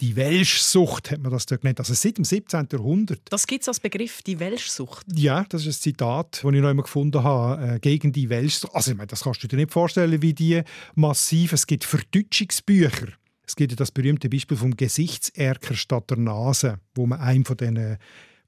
Die 0.00 0.16
Welschsucht 0.16 1.12
hat 1.12 1.20
man 1.20 1.30
das 1.30 1.46
dort 1.46 1.60
genannt. 1.60 1.78
Also 1.78 1.94
seit 1.94 2.18
dem 2.18 2.24
17. 2.24 2.68
Jahrhundert. 2.72 3.20
Das 3.30 3.46
gibt 3.46 3.62
es 3.62 3.68
als 3.68 3.78
Begriff, 3.78 4.20
die 4.22 4.40
Welschsucht. 4.40 5.06
Ja, 5.14 5.46
das 5.48 5.62
ist 5.62 5.78
ein 5.78 5.80
Zitat, 5.80 6.42
das 6.42 6.52
ich 6.52 6.60
noch 6.60 6.68
einmal 6.68 6.82
gefunden 6.82 7.22
habe, 7.22 7.76
äh, 7.76 7.78
gegen 7.78 8.12
die 8.12 8.28
Welschsucht. 8.28 8.74
Also 8.74 8.90
ich 8.90 8.96
meine, 8.96 9.06
das 9.06 9.22
kannst 9.22 9.44
du 9.44 9.48
dir 9.48 9.56
nicht 9.56 9.72
vorstellen, 9.72 10.20
wie 10.20 10.34
die 10.34 10.60
massiv, 10.96 11.52
es 11.52 11.66
gibt 11.66 11.84
Verdeutschungsbücher. 11.84 13.12
Es 13.46 13.56
gibt 13.56 13.72
ja 13.72 13.76
das 13.76 13.92
berühmte 13.92 14.28
Beispiel 14.28 14.56
vom 14.56 14.76
Gesichtserker 14.76 15.74
statt 15.74 16.10
der 16.10 16.18
Nase, 16.18 16.80
wo 16.94 17.06
man 17.06 17.20
einem 17.20 17.44
von 17.44 17.56
diesen 17.56 17.96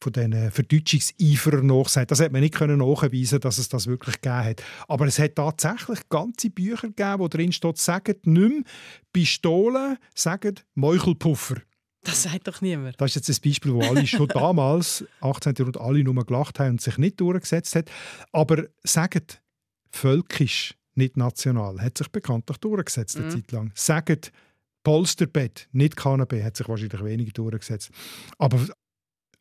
von 0.02 0.12
diesen 0.12 0.50
Verdeutschungseiferern 0.50 1.66
nachsagt. 1.66 2.10
Das 2.10 2.20
hat 2.20 2.32
man 2.32 2.40
nicht 2.40 2.54
können 2.54 2.78
nachweisen, 2.78 3.40
dass 3.40 3.58
es 3.58 3.68
das 3.68 3.86
wirklich 3.86 4.20
gegeben 4.20 4.44
hat. 4.44 4.62
Aber 4.88 5.06
es 5.06 5.18
hat 5.18 5.36
tatsächlich 5.36 6.00
ganze 6.08 6.50
Bücher 6.50 6.88
gegeben, 6.88 7.20
wo 7.20 7.28
drin 7.28 7.52
steht, 7.52 7.78
sagt 7.78 8.26
nicht 8.26 8.26
mehr 8.26 8.62
Pistolen, 9.12 9.98
sagt 10.14 10.64
Meuchelpuffer. 10.74 11.56
Das 12.04 12.24
sagt 12.24 12.48
doch 12.48 12.60
niemand. 12.60 13.00
Das 13.00 13.14
ist 13.14 13.26
jetzt 13.26 13.38
ein 13.38 13.48
Beispiel, 13.48 13.74
wo 13.74 13.80
alle 13.80 14.06
schon 14.06 14.26
damals, 14.34 15.04
18. 15.20 15.54
Jahrhundert, 15.56 15.82
alle 15.82 16.02
nur 16.02 16.26
gelacht 16.26 16.58
haben 16.58 16.70
und 16.70 16.80
sich 16.80 16.98
nicht 16.98 17.20
durchgesetzt 17.20 17.76
hat. 17.76 17.90
Aber 18.32 18.64
sagt 18.82 19.40
völkisch, 19.90 20.74
nicht 20.94 21.16
national, 21.16 21.80
hat 21.80 21.96
sich 21.96 22.08
bekanntlich 22.08 22.58
durchgesetzt 22.58 23.16
eine 23.16 23.26
mhm. 23.26 23.30
Zeit 23.30 23.52
lang. 23.52 23.72
Sagt 23.74 24.32
Polsterbett, 24.82 25.68
nicht 25.72 25.96
Kanapé, 25.96 26.42
hat 26.42 26.56
sich 26.56 26.68
wahrscheinlich 26.68 27.04
weniger 27.04 27.32
durchgesetzt. 27.32 27.90
Aber 28.38 28.58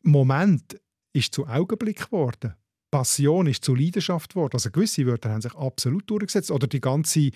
Moment 0.02 0.80
ist 1.12 1.34
zu 1.34 1.46
Augenblick 1.46 2.06
geworden. 2.06 2.54
Passion 2.90 3.46
ist 3.46 3.64
zu 3.64 3.74
Leidenschaft 3.74 4.34
geworden. 4.34 4.54
Also 4.54 4.70
gewisse 4.70 5.06
Wörter 5.06 5.30
haben 5.30 5.40
sich 5.40 5.54
absolut 5.54 6.08
durchgesetzt. 6.08 6.50
Oder 6.50 6.66
die 6.66 6.80
ganze 6.80 7.30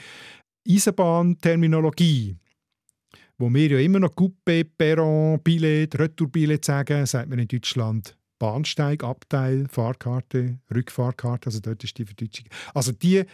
Eisenbahnterminologie, 0.68 2.36
wo 3.38 3.52
wir 3.52 3.68
ja 3.68 3.78
immer 3.78 4.00
noch 4.00 4.14
Coupé, 4.14 4.64
Perron, 4.64 5.40
Billett, 5.42 5.98
Retourbillett 5.98 6.64
sagen, 6.64 7.06
sagt 7.06 7.28
man 7.28 7.38
in 7.38 7.48
Deutschland 7.48 8.16
Bahnsteig, 8.38 9.02
Abteil, 9.02 9.66
Fahrkarte, 9.68 10.58
Rückfahrkarte, 10.74 11.46
also 11.46 11.60
dort 11.60 11.82
ist 11.84 11.96
die 11.96 12.04
Verdeutschung. 12.04 12.46
Also 12.74 12.92
die 12.92 13.24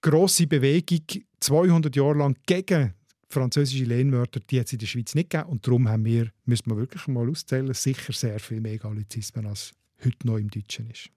grosse 0.00 0.46
Bewegung 0.46 1.04
200 1.40 1.94
Jahre 1.94 2.18
lang 2.18 2.36
gegen 2.46 2.94
französische 3.28 3.84
Lehnwörter, 3.84 4.40
die 4.40 4.58
hat 4.60 4.66
es 4.66 4.72
in 4.72 4.78
der 4.78 4.86
Schweiz 4.86 5.14
nicht 5.14 5.30
gegeben. 5.30 5.50
Und 5.50 5.66
darum 5.66 5.88
haben 5.88 6.04
wir, 6.04 6.30
müssen 6.44 6.70
wir 6.70 6.76
wirklich 6.76 7.06
mal 7.06 7.28
auszählen, 7.28 7.72
sicher 7.74 8.12
sehr 8.12 8.40
viel 8.40 8.60
mehr 8.60 8.78
Gallizismen, 8.78 9.46
als 9.46 9.72
heute 10.04 10.26
noch 10.26 10.38
im 10.38 10.50
Deutschen 10.50 10.90
ist. 10.90 11.10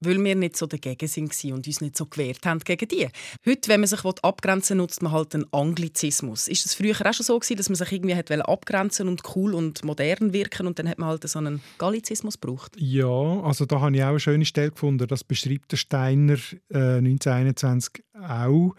weil 0.00 0.22
wir 0.22 0.34
nicht 0.34 0.56
so 0.56 0.66
dagegen 0.66 1.08
waren 1.08 1.52
und 1.54 1.66
uns 1.66 1.80
nicht 1.80 1.96
so 1.96 2.06
gewehrt 2.06 2.44
haben 2.44 2.60
gegen 2.60 2.86
die. 2.88 3.08
Heute, 3.46 3.68
wenn 3.68 3.80
man 3.80 3.88
sich 3.88 4.04
abgrenzen 4.04 4.76
will, 4.76 4.82
nutzt 4.82 5.02
man 5.02 5.12
halt 5.12 5.34
einen 5.34 5.52
Anglizismus. 5.52 6.48
Ist 6.48 6.66
es 6.66 6.74
früher 6.74 6.94
auch 6.94 7.14
schon 7.14 7.24
so 7.24 7.38
gewesen, 7.38 7.56
dass 7.56 7.68
man 7.68 7.76
sich 7.76 7.92
irgendwie 7.92 8.14
hat 8.14 8.30
abgrenzen 8.30 9.08
und 9.08 9.22
cool 9.34 9.54
und 9.54 9.84
modern 9.84 10.32
wirken 10.32 10.66
und 10.66 10.78
dann 10.78 10.88
hat 10.88 10.98
man 10.98 11.08
halt 11.08 11.28
so 11.28 11.38
einen 11.38 11.62
Gallizismus 11.78 12.38
gebraucht? 12.38 12.72
Ja, 12.78 13.06
also 13.06 13.64
da 13.64 13.80
habe 13.80 13.96
ich 13.96 14.02
auch 14.02 14.08
eine 14.08 14.20
schöne 14.20 14.44
Stelle 14.44 14.70
gefunden. 14.70 15.06
Das 15.06 15.24
beschreibt 15.24 15.72
der 15.72 15.78
Steiner 15.78 16.38
äh, 16.70 16.98
1921 16.98 18.04
auch. 18.12 18.74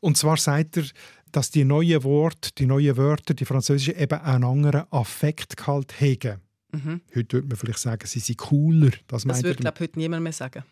Und 0.00 0.16
zwar 0.16 0.36
sagt 0.36 0.78
er, 0.78 0.84
dass 1.32 1.50
die 1.50 1.64
neuen 1.64 2.04
Worte, 2.04 2.50
die 2.56 2.66
neuen 2.66 2.96
Wörter, 2.96 3.34
die 3.34 3.44
französischen, 3.44 3.98
eben 3.98 4.20
einen 4.20 4.44
anderen 4.44 4.84
Affektgehalt 4.90 6.00
haben. 6.00 6.40
Mhm. 6.72 7.00
Heute 7.14 7.36
würde 7.36 7.48
man 7.48 7.56
vielleicht 7.56 7.78
sagen, 7.78 8.06
sie 8.06 8.20
sind 8.20 8.38
cooler. 8.38 8.90
Das, 9.06 9.24
das 9.24 9.42
würde, 9.42 9.60
glaube 9.60 9.80
heute 9.80 9.98
niemand 9.98 10.22
mehr 10.22 10.32
sagen. 10.32 10.64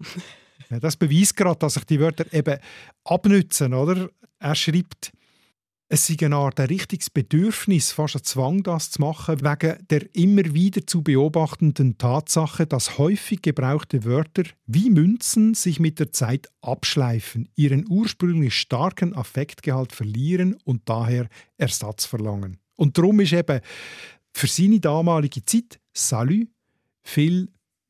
ja, 0.70 0.78
das 0.80 0.96
beweist 0.96 1.36
gerade, 1.36 1.58
dass 1.58 1.74
sich 1.74 1.84
die 1.84 2.00
Wörter 2.00 2.32
eben 2.32 2.58
abnützen. 3.04 3.74
Oder? 3.74 4.08
Er 4.38 4.54
schreibt, 4.54 5.12
es 5.92 6.06
sei 6.06 6.14
eine 6.24 6.36
Art 6.36 6.60
ein 6.60 6.68
richtiges 6.68 7.10
Bedürfnis, 7.10 7.90
fast 7.90 8.14
ein 8.14 8.22
Zwang, 8.22 8.62
das 8.62 8.92
zu 8.92 9.00
machen, 9.00 9.40
wegen 9.40 9.86
der 9.88 10.14
immer 10.14 10.54
wieder 10.54 10.86
zu 10.86 11.02
beobachtenden 11.02 11.98
Tatsache, 11.98 12.64
dass 12.64 12.96
häufig 12.96 13.42
gebrauchte 13.42 14.04
Wörter 14.04 14.44
wie 14.66 14.88
Münzen 14.88 15.54
sich 15.54 15.80
mit 15.80 15.98
der 15.98 16.12
Zeit 16.12 16.46
abschleifen, 16.60 17.48
ihren 17.56 17.86
ursprünglich 17.90 18.54
starken 18.54 19.16
Affektgehalt 19.16 19.92
verlieren 19.92 20.56
und 20.62 20.88
daher 20.88 21.28
Ersatz 21.56 22.06
verlangen. 22.06 22.58
Und 22.76 22.96
darum 22.96 23.18
ist 23.18 23.32
eben 23.32 23.60
für 24.32 24.46
seine 24.46 24.78
damalige 24.78 25.44
Zeit 25.44 25.80
Salut 25.92 26.46
viel 27.02 27.48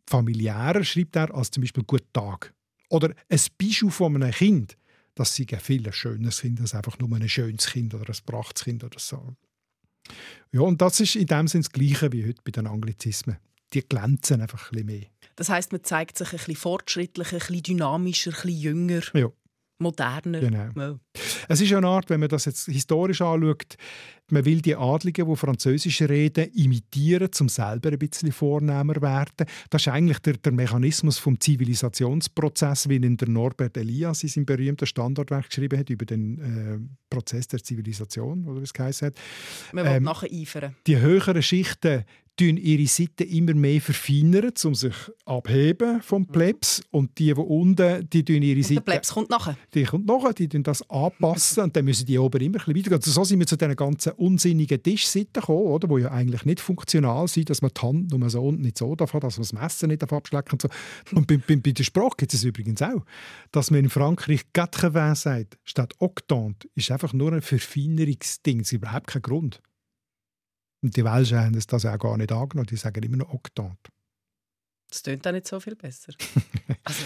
familiärer, 0.08 0.84
schreibt 0.84 1.16
er, 1.16 1.34
als 1.34 1.50
zum 1.50 1.60
Beispiel 1.60 1.84
Guten 1.86 2.12
Tag. 2.14 2.54
Oder 2.88 3.12
ein 3.28 3.40
Bijou 3.58 3.90
von 3.90 4.16
einem 4.16 4.32
Kind, 4.32 4.78
das 5.20 5.36
sei 5.36 5.44
viel 5.58 5.92
schöneres 5.92 6.40
Kind 6.40 6.60
als 6.60 6.74
einfach 6.74 6.98
nur 6.98 7.14
ein 7.14 7.28
schönes 7.28 7.66
Kind 7.66 7.92
oder 7.94 8.08
ein 8.08 8.18
Prachtskind 8.24 8.82
oder 8.82 8.98
so. 8.98 9.36
Ja, 10.50 10.62
und 10.62 10.80
das 10.80 10.98
ist 10.98 11.14
in 11.14 11.26
dem 11.26 11.46
Sinne 11.46 11.62
das 11.62 11.72
Gleiche 11.72 12.10
wie 12.12 12.26
heute 12.26 12.40
bei 12.42 12.50
den 12.50 12.66
Anglizismen. 12.66 13.36
Die 13.74 13.82
glänzen 13.82 14.40
einfach 14.40 14.68
ein 14.68 14.70
bisschen 14.70 14.86
mehr. 14.86 15.06
Das 15.36 15.50
heißt, 15.50 15.72
man 15.72 15.84
zeigt 15.84 16.18
sich 16.18 16.32
ein 16.32 16.38
bisschen 16.38 16.56
fortschrittlicher, 16.56 17.36
ein 17.36 17.38
bisschen 17.38 17.62
dynamischer, 17.62 18.30
ein 18.30 18.42
bisschen 18.42 18.60
jünger. 18.60 19.02
Ja 19.14 19.30
moderner. 19.80 20.40
Genau. 20.40 20.68
Ja. 20.76 20.98
Es 21.48 21.60
ist 21.60 21.72
eine 21.72 21.86
Art, 21.86 22.10
wenn 22.10 22.20
man 22.20 22.28
das 22.28 22.44
jetzt 22.44 22.66
historisch 22.66 23.20
anschaut, 23.20 23.76
man 24.30 24.44
will 24.44 24.60
die 24.62 24.76
Adligen, 24.76 25.28
die 25.28 25.36
Französisch 25.36 26.02
reden, 26.02 26.52
imitieren, 26.52 27.30
um 27.40 27.48
selber 27.48 27.90
ein 27.90 27.98
bisschen 27.98 28.30
vornehmer 28.32 29.00
werden. 29.02 29.46
Das 29.70 29.82
ist 29.82 29.88
eigentlich 29.88 30.20
der, 30.20 30.34
der 30.34 30.52
Mechanismus 30.52 31.18
vom 31.18 31.40
Zivilisationsprozess, 31.40 32.88
wie 32.88 32.96
ihn 32.96 33.16
der 33.16 33.28
Norbert 33.28 33.76
Elias 33.76 34.22
in 34.22 34.28
seinem 34.28 34.46
berühmten 34.46 34.86
Standardwerk 34.86 35.48
geschrieben 35.48 35.78
hat 35.78 35.90
über 35.90 36.04
den 36.04 36.38
äh, 36.38 36.78
Prozess 37.08 37.48
der 37.48 37.62
Zivilisation, 37.62 38.46
oder 38.46 38.60
wie 38.60 38.64
es 38.64 39.02
hat. 39.02 39.14
Man 39.72 39.84
will 39.84 39.92
ähm, 39.92 40.04
nachher 40.04 40.28
eifern. 40.32 40.76
Die 40.86 40.98
höheren 40.98 41.42
Schichten 41.42 42.04
tun 42.40 42.56
ihre 42.56 42.86
Seiten 42.86 43.28
immer 43.28 43.54
mehr 43.54 43.80
verfeinern, 43.80 44.52
um 44.64 44.74
sich 44.74 44.94
abheben 45.26 46.00
vom 46.00 46.22
mhm. 46.22 46.26
Plebs. 46.28 46.82
Und 46.90 47.18
die, 47.18 47.26
die 47.26 47.32
unten, 47.34 48.08
die 48.08 48.24
tun 48.24 48.42
ihre 48.42 48.62
Seiten... 48.62 48.76
Der 48.76 48.92
Plebs 48.92 49.12
kommt 49.12 49.28
nachher. 49.28 49.56
Die 49.74 49.84
kommt 49.84 50.06
nachher, 50.06 50.32
die 50.32 50.48
tun 50.48 50.62
das 50.62 50.88
anpassen 50.88 51.64
und 51.64 51.76
dann 51.76 51.84
müssen 51.84 52.06
die 52.06 52.18
oben 52.18 52.40
immer 52.40 52.58
ein 52.58 52.64
bisschen 52.64 52.76
weitergehen. 52.76 52.96
Also 52.96 53.10
so 53.10 53.24
sind 53.24 53.38
wir 53.38 53.46
zu 53.46 53.56
diesen 53.56 53.76
ganzen 53.76 54.12
unsinnigen 54.12 54.82
Tischseiten 54.82 55.32
gekommen, 55.34 55.66
oder, 55.66 55.88
die 55.88 56.02
ja 56.02 56.10
eigentlich 56.10 56.44
nicht 56.44 56.60
funktional 56.60 57.28
sind, 57.28 57.50
dass 57.50 57.60
man 57.60 57.72
die 57.76 57.80
Hand 57.80 58.10
nur 58.10 58.30
so 58.30 58.42
und 58.42 58.60
nicht 58.60 58.78
so 58.78 58.94
darf, 58.94 59.12
dass 59.12 59.36
man 59.36 59.42
das 59.42 59.52
Messer 59.52 59.86
nicht 59.86 60.02
abschlecken 60.02 60.52
und 60.52 60.62
so. 60.62 60.68
Und 61.14 61.26
bei, 61.26 61.36
bei, 61.36 61.56
bei 61.56 61.72
der 61.72 61.84
Sprache 61.84 62.16
gibt 62.16 62.32
es 62.32 62.44
übrigens 62.44 62.80
auch, 62.80 63.04
dass 63.52 63.70
man 63.70 63.80
in 63.80 63.90
Frankreich 63.90 64.42
«80» 64.54 65.14
sagt, 65.14 65.58
statt 65.64 65.94
«octante», 65.98 66.68
ist 66.74 66.90
einfach 66.90 67.12
nur 67.12 67.32
ein 67.32 67.42
Verfeinerungsding. 67.42 68.60
Es 68.60 68.70
gibt 68.70 68.82
überhaupt 68.84 69.08
keinen 69.08 69.22
Grund. 69.22 69.60
Und 70.82 70.96
die 70.96 71.04
Welschen 71.04 71.38
haben 71.38 71.52
das 71.58 71.84
auch 71.84 71.98
gar 71.98 72.16
nicht 72.16 72.32
angenommen. 72.32 72.66
Die 72.66 72.76
sagen 72.76 73.02
immer 73.02 73.18
noch 73.18 73.32
Oktant. 73.32 73.78
Das 74.88 75.02
tönt 75.02 75.26
auch 75.26 75.32
nicht 75.32 75.46
so 75.46 75.60
viel 75.60 75.76
besser. 75.76 76.12
also. 76.84 77.04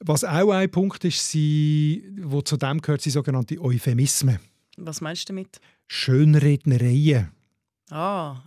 Was 0.00 0.24
auch 0.24 0.50
ein 0.50 0.70
Punkt 0.70 1.04
ist, 1.04 1.28
sie, 1.28 2.10
wo 2.22 2.40
zu 2.40 2.56
dem 2.56 2.80
gehört, 2.80 3.02
sind 3.02 3.12
sogenannte 3.12 3.60
Euphemismen. 3.60 4.38
Was 4.76 5.00
meinst 5.00 5.28
du 5.28 5.34
damit? 5.34 5.60
Schönrednereien. 5.88 7.30
Ah, 7.90 8.42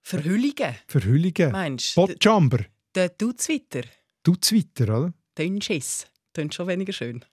Verhüllungen. 0.00 0.76
Verhüllungen. 0.86 1.52
Meinst 1.52 1.96
du? 1.96 2.06
Botjumper. 2.06 2.64
Der. 2.94 3.16
Tut's 3.16 3.48
weiter, 3.48 4.84
oder? 4.84 5.14
Den 5.36 5.60
Schiss. 5.60 6.06
Tönt 6.32 6.54
schon 6.54 6.68
weniger 6.68 6.92
schön. 6.92 7.24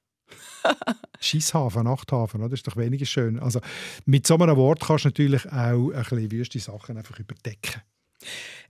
Schisshafen, 1.20 1.84
Nachthafen, 1.84 2.42
das 2.42 2.52
ist 2.54 2.68
doch 2.68 2.78
weniger 2.78 3.06
schön. 3.06 3.40
Also 3.40 3.60
mit 4.06 4.26
so 4.28 4.38
einem 4.38 4.56
Wort 4.56 4.82
kannst 4.82 5.06
du 5.06 5.10
natürlich 5.10 5.46
auch 5.52 5.92
ein 5.92 6.04
bisschen 6.04 6.32
wüste 6.32 6.60
Sachen 6.60 6.98
einfach 6.98 7.20
überdecken. 7.20 7.82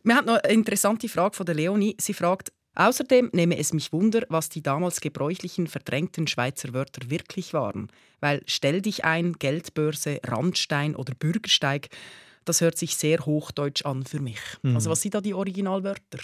Wir 0.03 0.15
haben 0.15 0.25
noch 0.25 0.37
eine 0.37 0.53
interessante 0.53 1.07
Frage 1.09 1.35
von 1.35 1.45
der 1.45 1.55
Leonie. 1.55 1.95
Sie 1.99 2.13
fragt, 2.13 2.51
Außerdem 2.73 3.31
nehme 3.33 3.57
es 3.57 3.73
mich 3.73 3.91
Wunder, 3.91 4.23
was 4.29 4.47
die 4.47 4.61
damals 4.61 5.01
gebräuchlichen 5.01 5.67
verdrängten 5.67 6.27
Schweizer 6.27 6.73
Wörter 6.73 7.09
wirklich 7.09 7.53
waren. 7.53 7.91
Weil 8.21 8.43
stell 8.45 8.81
dich 8.81 9.03
ein, 9.03 9.33
Geldbörse, 9.33 10.19
Randstein 10.23 10.95
oder 10.95 11.13
Bürgersteig, 11.13 11.89
das 12.45 12.61
hört 12.61 12.77
sich 12.77 12.95
sehr 12.95 13.19
hochdeutsch 13.25 13.85
an 13.85 14.05
für 14.05 14.19
mich. 14.19 14.39
Mhm. 14.61 14.75
Also 14.75 14.89
was 14.89 15.01
sind 15.01 15.13
da 15.13 15.21
die 15.21 15.33
Originalwörter? 15.33 16.19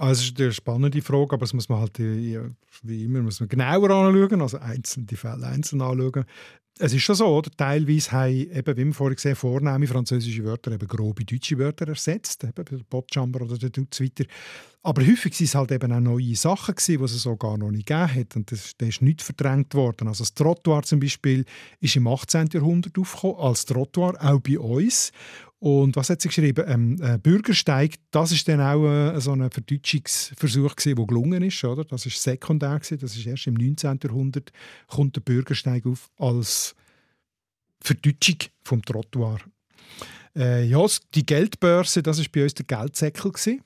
Also 0.00 0.22
das 0.22 0.30
ist 0.30 0.40
eine 0.40 0.52
spannende 0.52 1.02
Frage, 1.02 1.34
aber 1.34 1.40
das 1.40 1.52
muss 1.52 1.68
man 1.68 1.80
halt 1.80 1.98
wie 1.98 3.04
immer 3.04 3.20
muss 3.20 3.38
man 3.40 3.50
genauer 3.50 3.90
anschauen, 3.90 4.40
also 4.40 4.56
einzeln, 4.56 5.06
die 5.06 5.16
Fälle 5.16 5.46
einzeln 5.46 5.82
anschauen. 5.82 6.24
Es 6.78 6.94
ist 6.94 7.02
schon 7.02 7.16
so, 7.16 7.26
oder? 7.26 7.50
teilweise 7.50 8.10
haben, 8.12 8.50
eben, 8.50 8.76
wie 8.78 8.84
wir 8.86 8.94
vorhin 8.94 9.16
gesehen 9.16 9.36
vornehme 9.36 9.86
französische 9.86 10.42
Wörter 10.42 10.72
eben 10.72 10.88
grobe 10.88 11.26
deutsche 11.26 11.58
Wörter 11.58 11.86
ersetzt, 11.86 12.42
eben 12.44 12.64
der 12.64 12.78
Botjumper 12.88 13.42
oder 13.42 13.58
der 13.58 13.68
Dutz 13.68 14.00
weiter. 14.00 14.24
Aber 14.82 15.02
häufig 15.02 15.34
waren 15.34 15.44
es 15.44 15.54
halt 15.54 15.72
eben 15.72 15.92
auch 15.92 16.00
neue 16.00 16.34
Sachen, 16.34 16.74
gewesen, 16.74 16.98
die 16.98 17.04
es 17.04 17.22
so 17.22 17.36
gar 17.36 17.58
noch 17.58 17.70
nicht 17.70 17.84
gegeben 17.84 18.14
hat. 18.14 18.36
Und 18.36 18.50
das, 18.50 18.72
das 18.78 18.88
ist 18.88 19.02
nicht 19.02 19.20
verdrängt 19.20 19.74
worden. 19.74 20.08
Also 20.08 20.24
das 20.24 20.32
Trottoir 20.32 20.82
zum 20.84 21.00
Beispiel 21.00 21.44
ist 21.80 21.96
im 21.96 22.06
18. 22.06 22.48
Jahrhundert 22.54 22.96
aufgekommen, 22.98 23.36
als 23.36 23.66
Trottoir, 23.66 24.14
auch 24.18 24.40
bei 24.40 24.58
uns. 24.58 25.12
Und 25.60 25.94
was 25.94 26.08
hat 26.08 26.22
sie 26.22 26.28
geschrieben? 26.28 26.64
Ähm, 26.66 26.96
äh, 27.02 27.18
Bürgersteig, 27.18 27.96
das 28.10 28.32
ist 28.32 28.48
dann 28.48 28.62
auch 28.62 28.82
äh, 28.86 29.20
so 29.20 29.32
ein 29.32 29.50
Verdeutschungsversuch 29.50 30.74
der 30.74 30.94
gelungen 30.94 31.42
ist, 31.42 31.62
oder? 31.62 31.84
Das 31.84 32.06
ist 32.06 32.22
sekundär 32.22 32.78
gewesen. 32.78 32.98
Das 32.98 33.14
ist 33.14 33.26
erst 33.26 33.46
im 33.46 33.54
19. 33.54 34.00
Jahrhundert 34.02 34.52
kommt 34.88 35.16
der 35.16 35.20
Bürgersteig 35.20 35.84
auf 35.84 36.10
als 36.16 36.74
Verdeutschung 37.82 38.36
vom 38.64 38.82
Trottoir. 38.82 39.38
Äh, 40.34 40.64
ja, 40.64 40.84
die 41.14 41.26
Geldbörse, 41.26 42.02
das 42.02 42.18
ist 42.18 42.32
bei 42.32 42.42
uns 42.42 42.54
der 42.54 42.64
Geldsäckel 42.64 43.30
gewesen. 43.30 43.62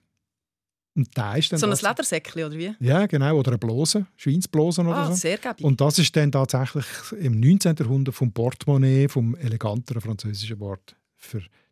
Und 0.97 1.09
da 1.15 1.37
ist 1.37 1.53
dann 1.53 1.61
so 1.61 1.67
ein 1.67 1.73
Ledersäckchen, 1.73 2.45
oder 2.45 2.57
wie? 2.57 2.75
Ja, 2.81 3.07
genau. 3.07 3.37
Oder 3.37 3.53
ein 3.53 3.59
Blose, 3.61 4.07
Schweinsblosen 4.17 4.87
oder 4.87 4.97
ah, 4.97 5.07
so. 5.09 5.15
sehr 5.15 5.39
gäbig. 5.39 5.65
Und 5.65 5.81
das 5.81 5.99
ist 6.01 6.15
dann 6.17 6.33
tatsächlich 6.33 6.87
im 7.21 7.39
19. 7.39 7.77
Jahrhundert 7.77 8.15
vom 8.17 8.33
Portemonnaie, 8.33 9.09
vom 9.09 9.37
eleganteren 9.37 10.01
französischen 10.01 10.59
Wort 10.59 10.97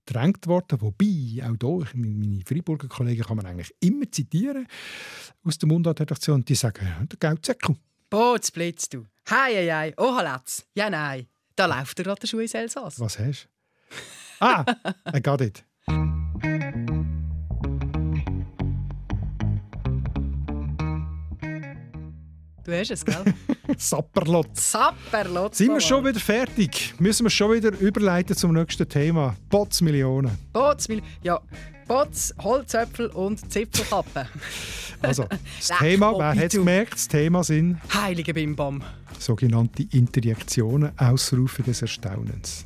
verdrängt 0.06 0.46
worden. 0.46 0.80
Wobei, 0.80 1.42
auch 1.44 1.56
hier, 1.60 1.86
meine 1.94 2.42
Freiburger 2.46 2.88
Kollegen 2.88 3.22
kann 3.22 3.36
man 3.36 3.46
eigentlich 3.46 3.74
immer 3.80 4.10
zitieren 4.10 4.66
aus 5.44 5.58
der 5.58 5.68
Mundartredaktion, 5.68 6.44
die 6.44 6.54
sagen, 6.54 7.08
der 7.10 7.18
Geldsäckel. 7.18 7.76
Bootsblitz, 8.10 8.88
du. 8.88 9.06
Hei, 9.30 9.54
hei, 9.54 9.72
hei. 9.72 9.94
Oh, 9.96 10.14
Halatz. 10.14 10.66
Ja, 10.74 10.90
nein. 10.90 11.26
Da 11.56 11.66
läuft 11.66 11.96
gerade 11.96 12.20
der 12.20 12.26
Schuh 12.26 12.40
ins 12.40 12.54
Elsass. 12.54 12.98
Was 12.98 13.18
hast 13.18 13.44
du? 13.44 13.48
Ah, 14.40 14.64
I 15.14 15.20
got 15.22 15.40
it. 15.40 15.64
Du 22.72 22.78
hast 22.78 22.90
es, 22.90 23.04
gell? 23.04 23.22
Sapperlot. 23.76 24.56
Sapperlot. 24.56 25.54
Sind 25.54 25.74
wir 25.74 25.80
schon 25.80 26.06
wieder 26.06 26.18
fertig? 26.18 26.94
Müssen 26.98 27.26
wir 27.26 27.30
schon 27.30 27.52
wieder 27.52 27.70
überleiten 27.78 28.34
zum 28.34 28.54
nächsten 28.54 28.88
Thema? 28.88 29.36
Botsmillionen. 29.50 30.32
Botsmillionen. 30.54 31.12
Ja, 31.22 31.38
Bots, 31.86 32.34
Holzöpfel 32.42 33.08
und 33.08 33.52
Zipfelkappen. 33.52 34.26
also, 35.02 35.26
das 35.28 35.78
Thema, 35.78 36.18
wer 36.18 36.30
hat 36.30 36.44
es 36.44 36.52
gemerkt? 36.54 36.94
Das 36.94 37.08
Thema 37.08 37.44
sind... 37.44 37.78
Heilige 37.92 38.32
Bimbam. 38.32 38.82
Sogenannte 39.18 39.82
Interjektionen, 39.90 40.98
Ausrufe 40.98 41.62
des 41.62 41.82
Erstaunens. 41.82 42.64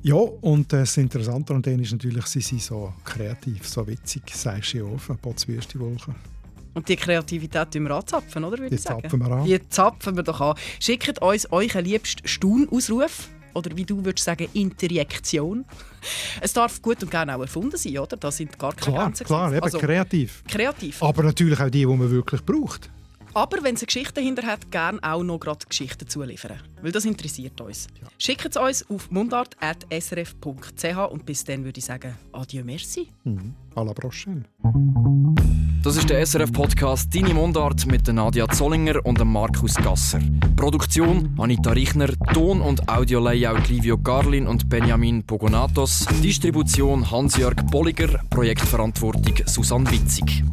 Ja, 0.00 0.14
und 0.14 0.72
das 0.72 0.96
Interessante 0.96 1.52
an 1.52 1.60
denen 1.60 1.82
ist 1.82 1.92
natürlich, 1.92 2.24
sie 2.24 2.40
sind 2.40 2.62
so 2.62 2.94
kreativ, 3.04 3.68
so 3.68 3.86
witzig, 3.86 4.22
sagst 4.32 4.72
du 4.72 4.78
ja 4.78 4.84
offen, 4.84 5.18
Botswürstewolken. 5.18 6.31
Und 6.74 6.88
die 6.88 6.96
Kreativität 6.96 7.70
tun 7.70 7.84
wir 7.84 7.90
anzapfen, 7.92 8.44
oder? 8.44 8.68
Die 8.68 8.76
zapfen 8.76 9.20
wir 9.20 9.30
an. 9.30 9.44
Die 9.44 9.68
zapfen 9.68 10.16
wir 10.16 10.22
doch 10.22 10.40
an. 10.40 10.54
Schickt 10.80 11.20
uns 11.20 11.46
euren 11.52 11.84
liebsten 11.84 12.26
Staunausruf 12.26 13.28
oder 13.54 13.76
wie 13.76 13.84
du 13.84 14.04
würdest 14.04 14.24
sagen, 14.24 14.48
Interjektion. 14.54 15.64
Es 16.40 16.52
darf 16.52 16.80
gut 16.80 17.02
und 17.02 17.10
gerne 17.10 17.36
auch 17.36 17.40
erfunden 17.40 17.76
sein, 17.76 17.98
oder? 17.98 18.16
Da 18.16 18.30
sind 18.30 18.58
gar 18.58 18.72
keine 18.74 18.92
klar, 18.92 19.04
Grenzen. 19.04 19.26
Klar, 19.26 19.52
eben 19.52 19.62
also, 19.62 19.78
kreativ. 19.78 20.42
Kreativ. 20.48 21.02
Aber 21.02 21.22
natürlich 21.22 21.60
auch 21.60 21.70
die, 21.70 21.80
die 21.80 21.86
man 21.86 22.10
wirklich 22.10 22.42
braucht. 22.44 22.90
Aber 23.34 23.62
wenn 23.62 23.74
es 23.74 23.80
eine 23.80 23.86
Geschichte 23.86 24.14
dahinter 24.14 24.46
hat, 24.46 24.70
gerne 24.70 24.98
auch 25.02 25.22
noch 25.22 25.38
gerade 25.38 25.64
Geschichten 25.66 26.08
zuliefern. 26.08 26.58
Weil 26.82 26.92
das 26.92 27.04
interessiert 27.04 27.60
uns. 27.60 27.86
Ja. 28.00 28.08
Schickt 28.18 28.44
es 28.44 28.56
uns 28.56 28.90
auf 28.90 29.10
mundart.srf.ch 29.10 31.10
und 31.10 31.26
bis 31.26 31.44
dann 31.44 31.64
würde 31.64 31.78
ich 31.78 31.84
sagen, 31.84 32.14
adieu, 32.32 32.64
merci. 32.64 33.08
Mhm. 33.24 33.54
À 33.74 33.84
la 33.84 33.94
prochaine. 33.94 34.44
Das 35.82 35.96
ist 35.96 36.10
der 36.10 36.24
SRF-Podcast 36.24 37.12
«Deine 37.12 37.34
Mundart» 37.34 37.86
mit 37.86 38.06
Nadia 38.06 38.48
Zollinger 38.48 39.04
und 39.04 39.24
Markus 39.24 39.74
Gasser. 39.74 40.20
Produktion 40.54 41.34
Anita 41.38 41.72
Richner, 41.72 42.08
Ton- 42.32 42.60
und 42.60 42.88
Audio-Layout 42.88 43.68
Livio 43.68 43.98
Garlin 43.98 44.46
und 44.46 44.68
Benjamin 44.68 45.26
Pogonatos, 45.26 46.06
Distribution 46.22 47.10
Hans-Jörg 47.10 47.56
Bolliger, 47.68 48.20
Projektverantwortung 48.30 49.34
Susanne 49.46 49.90
Witzig. 49.90 50.44